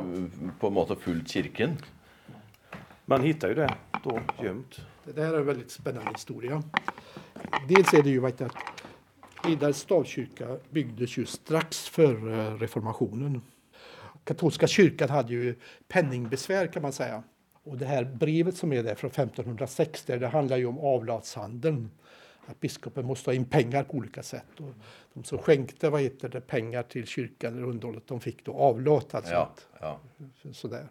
på 0.61 0.67
en 0.67 0.75
måte 0.75 0.97
fulgt 0.97 1.29
kirken. 1.29 1.77
Man 3.05 3.23
hittar 3.23 3.49
ju 3.49 3.55
det 3.55 3.69
då 4.05 4.21
gömt. 4.43 4.81
Det 5.05 5.23
här 5.23 5.35
är 5.35 5.39
en 5.39 5.47
väldigt 5.47 5.71
spännande 5.71 6.11
historia. 6.11 6.63
Dels 7.69 7.95
är 7.95 8.03
det 8.03 8.11
ju 8.11 8.27
att 8.27 8.43
Hedareds 9.45 9.79
stavkyrka 9.79 10.57
byggdes 10.71 11.19
ju 11.19 11.27
strax 11.27 11.89
före 11.89 12.57
reformationen. 12.57 13.43
Katolska 14.25 14.67
kyrkan 14.67 15.09
hade 15.09 15.33
ju 15.33 15.55
penningbesvär 15.89 16.67
kan 16.67 16.83
man 16.83 16.93
säga. 16.93 17.23
Och 17.63 17.79
det 17.79 17.87
här 17.87 18.05
brevet 18.05 18.57
som 18.57 18.73
är 18.73 18.83
där 18.83 18.95
från 18.95 19.11
1506, 19.11 20.05
det 20.05 20.27
handlar 20.27 20.57
ju 20.57 20.67
om 20.67 20.79
avlatshandeln. 20.79 21.91
Att 22.51 22.61
biskopen 22.61 23.07
måste 23.07 23.31
ha 23.31 23.35
in 23.35 23.45
pengar 23.45 23.85
på 23.85 23.97
olika 23.97 24.23
sätt. 24.23 24.61
Och 24.61 24.75
de 25.15 25.25
som 25.25 25.39
skänkte 25.39 25.91
vad 25.91 26.01
heter 26.01 26.29
det, 26.29 26.41
pengar 26.41 26.83
till 26.83 27.07
kyrkan 27.07 27.57
eller 27.57 27.67
underhållet, 27.67 28.03
de 28.07 28.21
fick 28.21 28.45
då 28.45 28.53
avlat. 28.53 29.15
Alltså 29.15 29.33
Ja. 29.33 29.51
ja. 29.81 30.01
sådär. 30.53 30.89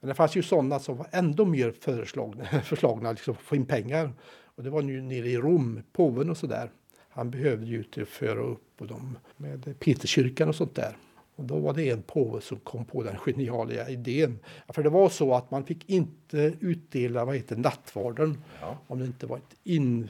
Men 0.00 0.08
det 0.08 0.14
fanns 0.14 0.36
ju 0.36 0.42
sådana 0.42 0.78
som 0.78 0.96
var 0.96 1.06
ändå 1.10 1.44
mer 1.44 1.70
föreslagna, 1.80 2.44
förslagna 2.64 3.10
liksom, 3.10 3.34
att 3.34 3.40
få 3.40 3.56
in 3.56 3.66
pengar. 3.66 4.12
Och 4.44 4.62
det 4.62 4.70
var 4.70 4.82
ju 4.82 5.02
nere 5.02 5.28
i 5.28 5.36
Rom, 5.36 5.82
påven 5.92 6.30
och 6.30 6.36
sådär. 6.36 6.70
Han 7.08 7.30
behövde 7.30 7.66
ju 7.66 7.82
till 7.84 8.02
att 8.02 8.08
föra 8.08 8.40
upp 8.40 8.80
och 8.80 8.86
de, 8.86 9.18
med 9.36 9.74
Peterskyrkan 9.78 10.48
och 10.48 10.54
sånt 10.54 10.74
där. 10.74 10.96
Och 11.36 11.44
då 11.44 11.58
var 11.58 11.74
det 11.74 11.90
en 11.90 12.02
påve 12.02 12.40
som 12.40 12.58
kom 12.58 12.84
på 12.84 13.02
den 13.02 13.16
geniala 13.16 13.88
idén. 13.88 14.38
För 14.68 14.82
det 14.82 14.88
var 14.90 15.08
så 15.08 15.34
att 15.34 15.50
man 15.50 15.64
fick 15.64 15.90
inte 15.90 16.52
utdela 16.60 17.24
vad 17.24 17.36
heter 17.36 17.56
nattvarden 17.56 18.38
Ja. 18.60 18.78
om 18.86 18.98
det 18.98 19.04
inte 19.04 19.26
var 19.26 19.36
ett, 19.36 19.56
in, 19.64 20.08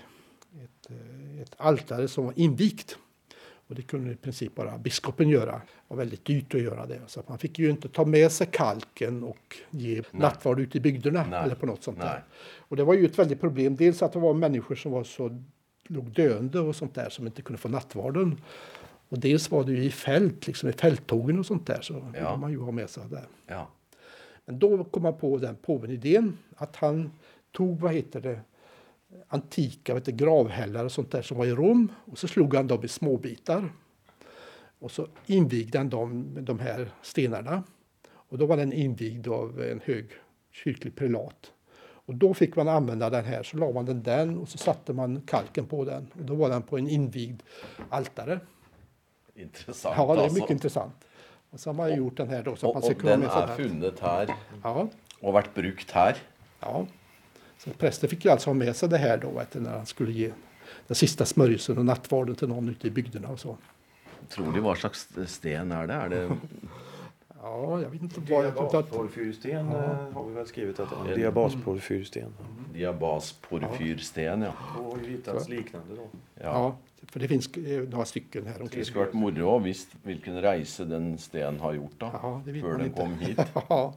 ett, 0.85 0.91
eh, 0.91 1.43
ett 1.43 1.55
altare 1.57 2.09
som 2.09 2.25
var 2.25 2.33
invigt. 2.37 2.99
Och 3.69 3.75
det 3.75 3.83
kunde 3.83 4.13
i 4.13 4.17
princip 4.17 4.55
bara 4.55 4.79
biskopen 4.79 5.29
göra. 5.29 5.53
Det 5.53 5.63
var 5.89 5.97
väldigt 5.97 6.25
dyrt 6.25 6.55
att 6.55 6.61
göra 6.63 6.87
det. 6.87 7.01
Så 7.07 7.23
man 7.29 7.39
fick 7.39 7.59
ju 7.59 7.71
inte 7.71 7.89
ta 7.89 8.05
med 8.05 8.33
sig 8.33 8.47
kalken 8.53 9.23
och 9.23 9.57
ge 9.71 10.03
nattvard 10.11 10.61
ute 10.61 10.79
i 10.79 10.81
bygderna. 10.81 11.27
Nej. 11.31 11.45
Eller 11.45 11.55
på 11.55 11.67
något 11.67 11.83
sånt 11.83 11.99
Nej. 11.99 12.07
där. 12.07 12.25
Och 12.59 12.77
det 12.77 12.85
var 12.85 12.95
ju 12.95 13.07
ett 13.07 13.19
väldigt 13.19 13.41
problem. 13.41 13.77
Dels 13.77 14.03
att 14.03 14.13
det 14.13 14.19
var 14.19 14.35
människor 14.35 14.75
som 14.75 14.93
var 14.93 15.05
så 15.05 15.43
låg 15.87 16.05
döende 16.11 16.61
och 16.61 16.77
sånt 16.77 16.95
där 16.95 17.09
som 17.11 17.27
inte 17.27 17.43
kunde 17.43 17.59
få 17.63 17.69
nattvarden. 17.69 18.41
Och 19.09 19.19
dels 19.19 19.51
var 19.51 19.65
det 19.65 19.73
ju 19.73 19.85
i 19.85 19.91
fält, 19.91 20.47
liksom 20.47 20.69
i 20.69 20.73
fälttågen 20.73 21.39
och 21.39 21.47
sånt 21.47 21.67
där. 21.67 21.81
Så 21.83 22.13
Ja. 22.15 22.37
man 22.37 22.51
ju 22.51 22.59
ha 22.61 22.73
med 22.73 22.91
sig 22.91 23.03
där. 23.11 23.27
ja. 23.47 23.69
Men 24.45 24.59
då 24.59 24.85
kom 24.85 25.03
man 25.03 25.19
på 25.19 25.39
den 25.39 25.57
påven 25.57 25.91
idén 25.91 26.39
att 26.57 26.77
han 26.77 27.11
tog, 27.53 27.81
vad 27.81 27.95
heter 27.95 28.21
det, 28.21 28.41
antika 29.29 29.95
vet 29.95 30.05
du, 30.05 30.13
gravhällar 30.13 30.85
och 30.85 30.93
sånt 30.93 31.11
där 31.11 31.23
som 31.23 31.37
var 31.39 31.47
i 31.47 31.53
Rom 31.53 31.93
och 32.05 32.19
så 32.19 32.29
slog 32.29 32.55
han 32.55 32.67
dem 32.67 32.85
i 32.85 32.89
småbitar. 32.89 33.73
Och 34.79 34.91
så 34.91 35.07
invigde 35.27 35.79
han 35.79 35.89
dem 35.89 36.23
med 36.23 36.45
de 36.45 36.59
här 36.59 36.91
stenarna. 37.03 37.63
Och 38.13 38.39
då 38.39 38.47
var 38.47 38.57
den 38.57 38.73
invigd 38.73 39.29
av 39.29 39.63
en 39.63 39.81
hög 39.85 40.07
kyrklig 40.53 40.97
prelat. 40.97 41.53
Och 42.07 42.15
då 42.15 42.35
fick 42.35 42.57
man 42.57 42.69
använda 42.69 43.11
den 43.11 43.25
här, 43.25 43.43
så 43.43 43.57
la 43.57 43.73
man 43.73 43.85
den 43.87 44.03
där 44.03 44.39
och 44.39 44.49
så 44.49 44.59
satte 44.59 44.93
man 44.93 45.21
kalken 45.21 45.67
på 45.67 45.85
den. 45.85 46.09
Och 46.19 46.25
då 46.25 46.35
var 46.35 46.49
den 46.49 46.63
på 46.63 46.79
en 46.79 46.89
invigd 46.89 47.43
altare. 47.91 48.41
Interessant, 49.35 49.95
Ja, 49.99 50.07
det 50.15 50.21
är 50.21 50.25
altså. 50.25 50.35
mycket 50.35 50.51
intressant. 50.51 50.95
Och 51.51 51.61
så 51.61 51.71
har 51.71 51.75
man 51.75 51.97
gjort 51.97 52.17
den 52.17 52.29
här 52.29 52.43
då 52.43 52.57
så 52.57 52.67
Og, 52.69 52.75
man 52.75 52.83
ska 52.83 52.95
ha 52.95 53.11
den 53.11 53.21
den 53.21 53.31
här. 53.31 53.57
funnet 53.57 54.01
her 54.01 54.35
Ja, 54.65 54.89
og 55.23 55.35
vært 55.35 55.55
brukt 55.55 55.91
her. 55.91 56.17
Ja. 56.61 56.87
Så 57.65 57.71
prästen 57.71 58.09
fick 58.11 58.25
ju 58.25 58.31
alltså 58.31 58.51
ha 58.51 58.55
med 58.55 58.77
sig 58.77 58.89
det 58.89 58.99
här 58.99 59.19
då 59.19 59.31
vet 59.31 59.51
du, 59.53 59.61
när 59.61 59.71
han 59.77 59.87
skulle 59.87 60.13
ge 60.13 60.33
den 60.87 60.95
sista 60.95 61.25
smörjelsen 61.25 61.79
och 61.79 61.85
nattvarden 61.85 62.35
till 62.35 62.49
någon 62.49 62.69
ute 62.69 62.87
i 62.87 62.91
bygderna 62.91 63.29
och 63.29 63.41
så. 63.41 63.57
Tror 64.29 64.53
de 64.53 64.61
hva 64.65 64.75
slags 64.75 65.09
sten 65.27 65.73
er 65.73 65.87
det? 65.87 65.95
Er 65.95 66.09
det 66.09 66.23
Ja, 67.43 67.81
jag 67.83 67.91
vet 67.91 68.03
inte 68.03 68.21
vad 68.21 68.45
jag 68.45 68.59
att, 68.59 68.71
Diabasporfyrsten 68.71 69.69
eh, 69.69 70.13
har 70.15 70.25
vi 70.29 70.35
väl 70.35 70.47
skrivit 70.47 70.81
att 70.81 70.91
det 71.07 71.13
är. 71.13 71.17
Diabasporfyrsten. 71.17 72.33
diabasporfyrsten, 72.73 74.43
ja. 74.43 74.53
Och 74.81 74.99
hittats 74.99 75.49
liknande 75.49 75.95
då. 75.97 76.09
ja. 76.35 76.43
ja, 76.43 76.77
för 77.09 77.21
det 77.21 77.29
finns 77.29 77.57
eh, 77.57 77.83
några 77.89 78.05
stycken 78.05 78.47
här 78.47 78.55
Det 78.55 78.63
omkring. 78.63 78.85
skulle 78.85 79.05
vært 79.05 79.15
moro 79.15 79.49
å 79.49 79.59
visst 79.59 79.89
hvilken 80.03 80.41
reise 80.43 80.85
den 80.85 81.19
stenen 81.19 81.61
har 81.61 81.73
gjort 81.75 81.99
da, 82.01 82.11
Ja, 82.23 82.41
det 82.45 82.53
vet 82.53 82.63
man 82.63 82.79
den 82.79 82.87
inte. 82.87 83.01
kom 83.01 83.15
hit. 83.19 83.39
Ja, 83.69 83.95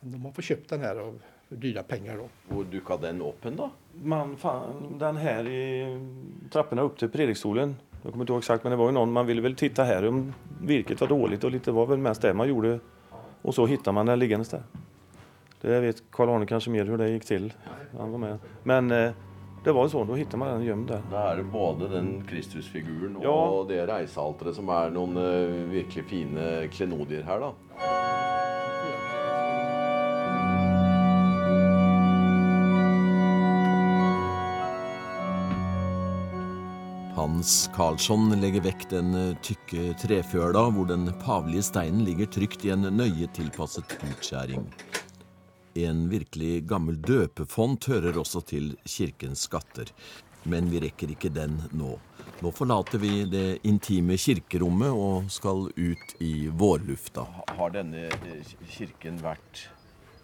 men 0.00 0.12
de 0.12 0.24
har 0.24 0.32
fått 0.32 0.44
köpt 0.44 0.70
den 0.70 0.80
här 0.80 0.96
av 0.96 1.20
för 1.48 1.56
dyra 1.56 1.82
pengar 1.82 2.16
då. 2.16 2.54
Hvor 2.54 2.64
dukka 2.64 2.96
den 2.96 3.22
opp 3.22 3.44
hen, 3.44 3.56
da? 3.56 3.70
Man 4.02 4.36
fann 4.36 4.98
den 4.98 5.16
här 5.16 5.48
i 5.48 6.00
trapporna 6.52 6.82
upp 6.82 6.98
till 6.98 7.08
predikstolen. 7.08 7.76
Jag 8.02 8.12
kommer 8.12 8.22
inte 8.22 8.32
ihåg 8.32 8.38
exakt 8.40 8.64
men 8.64 8.70
det 8.70 8.76
var 8.76 8.86
ju 8.86 8.92
någon, 8.92 9.12
man 9.12 9.26
ville 9.26 9.40
väl 9.42 9.54
titta 9.56 9.84
här 9.84 10.08
om 10.08 10.34
virket 10.62 11.00
var 11.00 11.08
dåligt 11.08 11.44
och 11.44 11.50
lite 11.50 11.70
var 11.72 11.86
väl 11.86 11.98
mest 11.98 12.22
det 12.22 12.34
man 12.34 12.48
gjorde. 12.48 12.78
Och 13.42 13.54
så 13.54 13.66
hittade 13.66 13.94
man 13.94 14.06
den 14.06 14.18
liggandes 14.18 14.48
där. 14.48 14.62
Det 15.60 15.80
vet 15.80 16.02
Karl-Arne 16.10 16.46
kanske 16.46 16.70
mer 16.70 16.84
hur 16.84 16.98
det 16.98 17.08
gick 17.10 17.24
till. 17.24 17.52
Han 17.98 18.10
var 18.12 18.18
med. 18.18 18.38
Men 18.62 18.90
eh, 18.90 19.10
det 19.64 19.72
var 19.72 19.82
ju 19.84 19.88
så, 19.90 20.04
då 20.04 20.14
hittade 20.14 20.36
man 20.36 20.48
den 20.48 20.64
gömd 20.64 20.88
där. 20.88 21.02
Da 21.10 21.32
er 21.32 21.36
det 21.36 21.42
både 21.44 21.88
den 21.88 22.24
Kristusfiguren 22.28 23.16
og 23.16 23.24
Ja. 23.24 23.64
det 23.68 23.86
reisealteret 23.86 24.54
som 24.56 24.68
er 24.68 24.90
noen 24.90 25.16
eh, 25.16 25.70
virkelig 25.70 26.04
fine 26.04 26.68
klenodier 26.72 27.22
her, 27.22 27.40
da. 27.40 27.52
Hans 37.38 37.70
Karlsson 37.70 38.32
legger 38.40 38.64
vekk 38.64 38.80
den 38.90 39.12
eh, 39.14 39.36
tykke 39.46 39.92
trefjøla 40.02 40.64
hvor 40.74 40.88
den 40.90 41.04
pavlige 41.22 41.62
steinen 41.68 42.00
ligger 42.02 42.26
trygt 42.34 42.64
i 42.66 42.72
en 42.74 42.88
nøye 42.90 43.28
tilpasset 43.36 43.94
utskjæring. 44.08 44.64
En 45.78 46.00
virkelig 46.10 46.64
gammel 46.66 46.98
døpefont 46.98 47.86
hører 47.92 48.18
også 48.18 48.42
til 48.42 48.72
kirkens 48.82 49.46
skatter, 49.46 49.94
men 50.50 50.66
vi 50.72 50.82
rekker 50.82 51.14
ikke 51.14 51.30
den 51.30 51.60
nå. 51.78 51.92
Nå 52.42 52.54
forlater 52.58 52.98
vi 53.06 53.22
det 53.30 53.60
intime 53.62 54.18
kirkerommet 54.18 54.90
og 54.90 55.30
skal 55.30 55.68
ut 55.70 56.18
i 56.18 56.48
vårlufta. 56.50 57.28
Har 57.54 57.76
denne 57.78 58.08
eh, 58.10 58.54
kirken 58.66 59.22
vært 59.22 59.68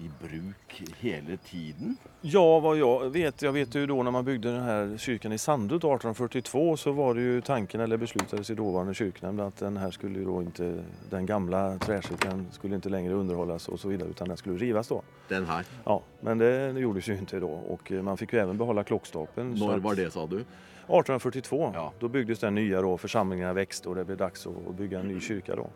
i 0.04 0.10
bruk 0.28 0.82
hele 0.98 1.36
tiden? 1.36 1.96
Ja, 2.20 2.60
vad 2.60 2.76
jag 2.76 3.10
vet, 3.10 3.42
jag 3.42 3.52
vet 3.52 3.74
ju 3.74 3.86
då 3.86 4.02
när 4.02 4.10
man 4.10 4.24
byggde 4.24 4.52
den 4.52 4.62
här 4.62 4.96
kyrkan 4.98 5.32
i 5.32 5.38
Sandhult 5.38 5.84
1842 5.84 6.76
så 6.76 6.92
var 6.92 7.14
det 7.14 7.20
ju 7.20 7.40
tanken, 7.40 7.80
eller 7.80 7.96
beslutades 7.96 8.50
i 8.50 8.54
dåvarande 8.54 8.94
kyrknämnd 8.94 9.40
att 9.40 9.56
den 9.56 9.76
här 9.76 9.90
skulle 9.90 10.18
ju 10.18 10.24
då 10.24 10.42
inte, 10.42 10.84
den 11.10 11.26
gamla 11.26 11.78
träkyrkan 11.78 12.46
skulle 12.50 12.74
inte 12.74 12.88
längre 12.88 13.14
underhållas 13.14 13.68
och 13.68 13.80
så 13.80 13.88
vidare 13.88 14.08
utan 14.08 14.28
den 14.28 14.36
skulle 14.36 14.56
rivas 14.56 14.88
då. 14.88 15.02
Den 15.28 15.46
her. 15.46 15.64
Ja, 15.84 16.02
men 16.20 16.38
det, 16.38 16.70
gjordes 16.80 17.08
ju 17.08 17.18
inte 17.18 17.40
då 17.40 17.50
och 17.50 17.90
man 17.90 18.16
fick 18.16 18.32
ju 18.32 18.38
även 18.38 18.58
behålla 18.58 18.84
klockstapeln. 18.84 19.52
att- 19.62 19.82
var 19.82 19.94
det, 19.94 20.10
sa 20.10 20.26
du? 20.26 20.36
1842. 20.36 21.70
Ja. 21.74 21.92
Då 21.98 22.08
byggdes 22.08 22.38
den 22.38 22.54
nya 22.54 22.82
då, 22.82 22.98
församlingarna 22.98 23.52
växte 23.52 23.88
och 23.88 23.94
det 23.94 24.04
blev 24.04 24.18
dags 24.18 24.46
att 24.46 24.68
att 24.68 24.74
bygga 24.74 25.00
en 25.00 25.08
ny 25.08 25.20
kyrka 25.20 25.56
då. 25.56 25.70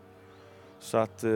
Så 0.79 0.97
att, 0.97 1.23
eh, 1.23 1.31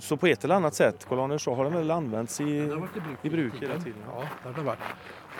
så 0.00 0.16
på 0.16 0.26
ett 0.26 0.44
eller 0.44 0.54
annat 0.54 0.74
sätt, 0.74 1.06
Arne 1.10 1.38
så 1.38 1.54
har 1.54 1.64
den 1.64 1.72
väl 1.72 1.90
använts 1.90 2.40
i, 2.40 2.58
Den 2.60 2.70
har 2.70 2.88
i 2.96 3.00
bruk, 3.00 3.18
i 3.22 3.30
bruk 3.30 3.62
hela 3.62 3.74
tiden. 3.74 3.98
Ja, 4.06 4.22
det 4.42 4.48
har 4.48 4.54
den 4.54 4.64
varit. 4.64 4.78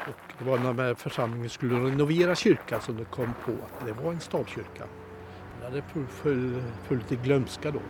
Och 0.08 0.32
det 0.38 0.44
var 0.44 0.58
när 0.58 0.72
med 0.72 0.98
församlingen 0.98 1.50
skulle 1.50 1.74
renovera 1.74 2.34
kyrkan 2.34 2.80
som 2.80 2.96
det 2.96 3.04
kom 3.04 3.34
på 3.44 3.52
att 3.52 3.86
det 3.86 3.92
var 3.92 4.12
en 4.12 4.20
stavkyrka. 4.20 4.84
Den 5.60 5.72
hade 5.72 5.82
fullt 6.88 7.12
i 7.12 7.16
glömska 7.16 7.70
då. 7.70 7.80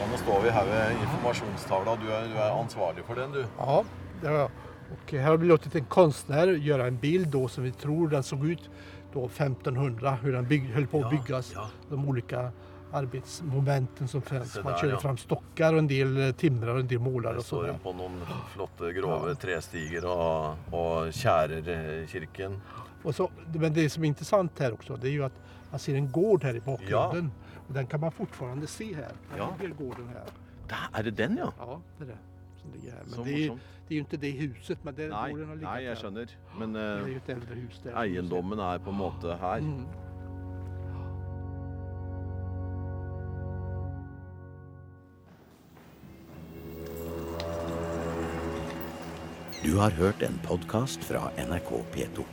Ja, 0.00 0.06
nå 0.10 0.16
står 0.16 0.40
vi 0.42 0.50
her 0.50 0.64
ved 0.66 0.92
informasjonstavla. 0.92 1.96
Du 1.96 2.08
er, 2.10 2.28
du 2.28 2.34
er 2.34 2.50
ansvarlig 2.50 3.04
for 3.04 3.14
den, 3.14 3.32
du. 3.32 3.44
Ja, 3.58 3.84
det 4.20 4.28
var 4.28 4.38
jag. 4.38 4.50
Och 4.92 5.12
här 5.12 5.30
har 5.30 5.36
vi 5.36 5.46
låtit 5.46 5.74
en 5.74 5.84
konstnär 5.84 6.46
göra 6.46 6.86
en 6.86 6.96
bild 6.96 7.28
då 7.28 7.48
som 7.48 7.64
vi 7.64 7.72
tror 7.72 8.08
den 8.08 8.22
såg 8.22 8.46
ut 8.46 8.70
då 9.12 9.26
1500, 9.26 10.18
hur 10.22 10.32
den 10.32 10.48
bygg, 10.48 10.62
höll 10.64 10.86
på 10.86 11.04
att 11.04 11.10
byggas. 11.10 11.54
De 11.88 12.08
olika 12.08 12.50
arbetsmomenten 12.92 14.08
som 14.08 14.22
fanns. 14.22 14.54
Man 14.64 14.72
där, 14.72 14.78
körde 14.78 14.92
ja. 14.92 15.00
fram 15.00 15.16
stockar 15.16 15.72
och 15.72 15.78
en 15.78 15.88
del 15.88 16.16
eh, 16.28 16.32
timrar 16.32 16.74
och 16.74 16.80
en 16.80 16.86
del 16.88 16.98
målare 16.98 17.36
och 17.36 17.44
står 17.44 17.74
på 17.82 17.92
noen 17.92 18.20
flotte, 18.54 18.92
grove 18.92 19.34
trestiger 19.34 20.04
og, 20.04 20.58
og 20.72 21.12
skjærer 21.12 21.68
eh, 21.74 22.06
kirken. 22.06 22.60
Och 23.02 23.14
så, 23.14 23.30
men 23.54 23.72
det 23.74 23.90
som 23.90 24.04
är 24.04 24.08
intressant 24.08 24.58
här 24.58 24.72
också 24.72 24.96
det 24.96 25.08
är 25.08 25.12
ju 25.12 25.24
att 25.24 25.38
man 25.70 25.78
ser 25.78 25.94
en 25.94 26.12
gård 26.12 26.44
här 26.44 26.54
i 26.56 26.60
bakgrunden. 26.60 27.30
Och 27.68 27.74
den 27.74 27.86
kan 27.86 28.00
man 28.00 28.12
fortfarande 28.12 28.66
se 28.66 28.94
här. 28.94 29.12
Här 29.30 29.38
Ja. 29.38 29.54
ligger 29.60 29.74
gården 29.74 30.08
här. 30.08 30.24
Der 30.68 31.00
er 31.00 31.02
det 31.02 31.10
den, 31.10 31.36
ja? 31.36 31.52
Ja, 31.58 31.80
det 31.98 32.04
är 32.04 32.08
det 32.08 32.18
som 32.62 32.72
ligger 32.72 32.92
här. 32.92 33.02
Men 33.04 33.14
Så 33.14 33.24
det 33.24 33.30
är, 33.30 33.58
det 33.88 33.94
är 33.94 33.96
ju 33.96 33.98
inte 33.98 34.16
det 34.16 34.30
huset, 34.30 34.78
men 34.84 34.94
det 34.94 35.04
är 35.04 35.08
Nei, 35.08 35.30
gården 35.32 35.48
har 35.48 35.56
legat 35.56 35.72
nei, 35.74 35.82
jeg 35.84 35.94
här. 35.94 36.02
skjønner. 36.02 36.36
Men 36.58 36.72
Det 36.72 36.80
hus 37.54 37.82
eiendommen 37.94 38.58
er 38.58 38.78
på 38.78 38.90
en 38.90 38.96
måte 38.96 39.36
her. 39.40 39.58
Mm. 39.58 39.86
Du 49.64 49.76
har 49.76 49.90
hørt 49.90 50.22
en 50.22 50.38
podkast 50.46 51.04
fra 51.04 51.30
NRK 51.36 51.70
P2. 51.94 52.24